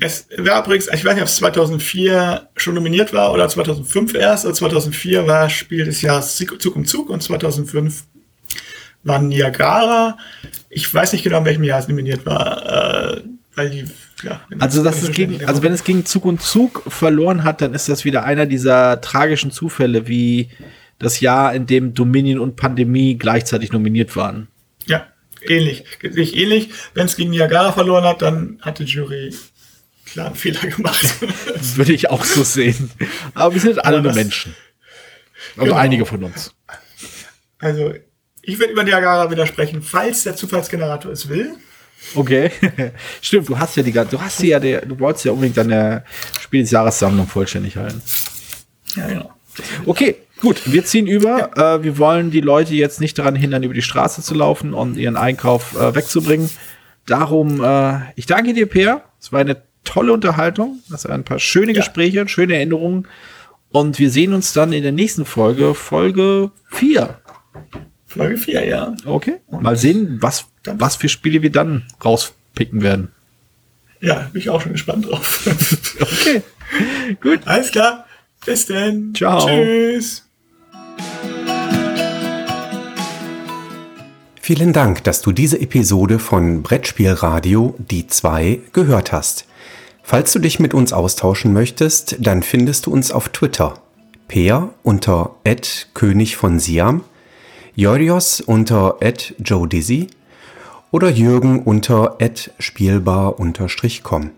Es 0.00 0.26
war 0.36 0.64
übrigens, 0.64 0.88
ich 0.92 1.04
weiß 1.04 1.14
nicht, 1.14 1.22
ob 1.22 1.28
es 1.28 1.36
2004 1.36 2.48
schon 2.56 2.74
nominiert 2.74 3.12
war 3.12 3.32
oder 3.32 3.48
2005 3.48 4.14
erst. 4.14 4.44
Also 4.44 4.58
2004 4.58 5.26
war 5.26 5.48
Spiel 5.48 5.84
des 5.84 6.02
Jahres 6.02 6.36
Zug 6.36 6.76
um 6.76 6.84
Zug 6.84 7.10
und 7.10 7.22
2005 7.22 8.04
war 9.04 9.20
Niagara. 9.20 10.18
Ich 10.68 10.92
weiß 10.92 11.12
nicht 11.12 11.22
genau, 11.22 11.38
in 11.38 11.44
welchem 11.44 11.64
Jahr 11.64 11.78
es 11.78 11.88
nominiert 11.88 12.26
war. 12.26 13.16
Äh, 13.16 13.22
weil 13.54 13.70
die, 13.70 13.84
ja, 14.24 14.40
also, 14.58 14.82
das 14.82 15.02
ist 15.02 15.12
gegen, 15.12 15.44
also 15.44 15.62
wenn 15.62 15.72
es 15.72 15.84
gegen 15.84 16.04
Zug 16.06 16.24
und 16.24 16.40
Zug 16.40 16.82
verloren 16.88 17.44
hat, 17.44 17.60
dann 17.60 17.74
ist 17.74 17.88
das 17.88 18.04
wieder 18.04 18.24
einer 18.24 18.46
dieser 18.46 19.00
tragischen 19.00 19.50
Zufälle, 19.50 20.08
wie 20.08 20.48
das 20.98 21.20
Jahr, 21.20 21.54
in 21.54 21.66
dem 21.66 21.94
Dominion 21.94 22.38
und 22.40 22.56
Pandemie 22.56 23.16
gleichzeitig 23.16 23.72
nominiert 23.72 24.16
waren. 24.16 24.48
Ja, 24.86 25.06
ähnlich. 25.42 25.84
Ähnlich. 26.02 26.70
Wenn 26.94 27.06
es 27.06 27.16
gegen 27.16 27.30
Niagara 27.30 27.72
verloren 27.72 28.04
hat, 28.04 28.22
dann 28.22 28.58
hat 28.62 28.78
die 28.78 28.84
Jury 28.84 29.34
klaren 30.06 30.34
Fehler 30.34 30.60
gemacht. 30.60 31.16
Würde 31.76 31.92
ich 31.92 32.10
auch 32.10 32.24
so 32.24 32.44
sehen. 32.44 32.90
Aber 33.34 33.54
wir 33.54 33.60
sind 33.60 33.84
alle 33.84 34.00
nur 34.00 34.12
Menschen. 34.12 34.54
Also 35.56 35.66
genau. 35.66 35.76
einige 35.76 36.06
von 36.06 36.24
uns. 36.24 36.54
Also, 37.58 37.94
ich 38.42 38.58
werde 38.58 38.72
über 38.72 38.84
Niagara 38.84 39.30
widersprechen, 39.30 39.82
falls 39.82 40.24
der 40.24 40.36
Zufallsgenerator 40.36 41.12
es 41.12 41.28
will. 41.28 41.54
Okay. 42.14 42.50
Stimmt, 43.20 43.48
du 43.48 43.58
hast 43.58 43.76
ja 43.76 43.82
die 43.82 43.92
ganze, 43.92 44.16
du 44.16 44.22
hast 44.22 44.42
ja 44.42 44.60
der, 44.60 44.84
du 44.86 44.98
wolltest 44.98 45.24
ja 45.24 45.32
unbedingt 45.32 45.56
deine 45.56 46.04
Spiel 46.40 46.62
des 46.62 46.70
Jahressammlung 46.70 47.26
vollständig 47.26 47.76
halten. 47.76 48.02
Ja, 48.96 49.08
genau. 49.08 49.30
Okay, 49.86 50.16
gut, 50.40 50.60
wir 50.72 50.84
ziehen 50.84 51.06
über. 51.06 51.50
Ja. 51.56 51.76
Äh, 51.76 51.84
wir 51.84 51.98
wollen 51.98 52.30
die 52.30 52.40
Leute 52.40 52.74
jetzt 52.74 53.00
nicht 53.00 53.18
daran 53.18 53.36
hindern, 53.36 53.62
über 53.62 53.74
die 53.74 53.82
Straße 53.82 54.22
zu 54.22 54.34
laufen 54.34 54.74
und 54.74 54.96
ihren 54.96 55.16
Einkauf 55.16 55.74
äh, 55.78 55.94
wegzubringen. 55.94 56.50
Darum, 57.06 57.62
äh, 57.62 58.00
ich 58.16 58.26
danke 58.26 58.54
dir, 58.54 58.66
Peer. 58.66 59.02
Es 59.20 59.32
war 59.32 59.40
eine 59.40 59.62
tolle 59.84 60.12
Unterhaltung. 60.12 60.80
Das 60.90 61.04
waren 61.04 61.20
ein 61.20 61.24
paar 61.24 61.38
schöne 61.38 61.72
ja. 61.72 61.78
Gespräche, 61.78 62.26
schöne 62.28 62.54
Erinnerungen. 62.54 63.06
Und 63.70 63.98
wir 63.98 64.10
sehen 64.10 64.32
uns 64.34 64.52
dann 64.52 64.72
in 64.72 64.82
der 64.82 64.92
nächsten 64.92 65.24
Folge, 65.24 65.74
Folge 65.74 66.50
4. 66.70 67.20
Folge 68.14 68.36
4, 68.36 68.64
ja. 68.66 68.94
Okay. 69.04 69.40
Mal 69.50 69.76
sehen, 69.76 70.18
was, 70.20 70.46
was 70.64 70.96
für 70.96 71.08
Spiele 71.08 71.42
wir 71.42 71.50
dann 71.50 71.84
rauspicken 72.04 72.82
werden. 72.82 73.08
Ja, 74.00 74.28
bin 74.32 74.40
ich 74.40 74.50
auch 74.50 74.60
schon 74.60 74.72
gespannt 74.72 75.06
drauf. 75.06 75.46
okay. 76.00 76.42
Gut. 77.20 77.40
Alles 77.46 77.70
klar. 77.70 78.06
Bis 78.44 78.66
dann. 78.66 79.14
Ciao. 79.14 79.46
Tschüss. 79.46 80.24
Vielen 84.40 84.74
Dank, 84.74 85.02
dass 85.04 85.22
du 85.22 85.32
diese 85.32 85.58
Episode 85.60 86.18
von 86.18 86.62
Brettspielradio 86.62 87.74
Die 87.78 88.06
2 88.06 88.60
gehört 88.72 89.10
hast. 89.10 89.46
Falls 90.02 90.32
du 90.32 90.38
dich 90.38 90.60
mit 90.60 90.74
uns 90.74 90.92
austauschen 90.92 91.54
möchtest, 91.54 92.16
dann 92.20 92.42
findest 92.42 92.84
du 92.84 92.92
uns 92.92 93.10
auf 93.10 93.30
Twitter. 93.30 93.80
Peer 94.28 94.74
unter 94.82 95.36
König 95.94 96.36
von 96.36 96.58
Siam, 96.58 97.04
Jorios 97.76 98.40
unter 98.40 98.98
Joe 99.38 99.66
Dizzy 99.66 100.06
oder 100.92 101.10
Jürgen 101.10 101.64
unter 101.64 102.16
spielbar-com. 102.60 104.30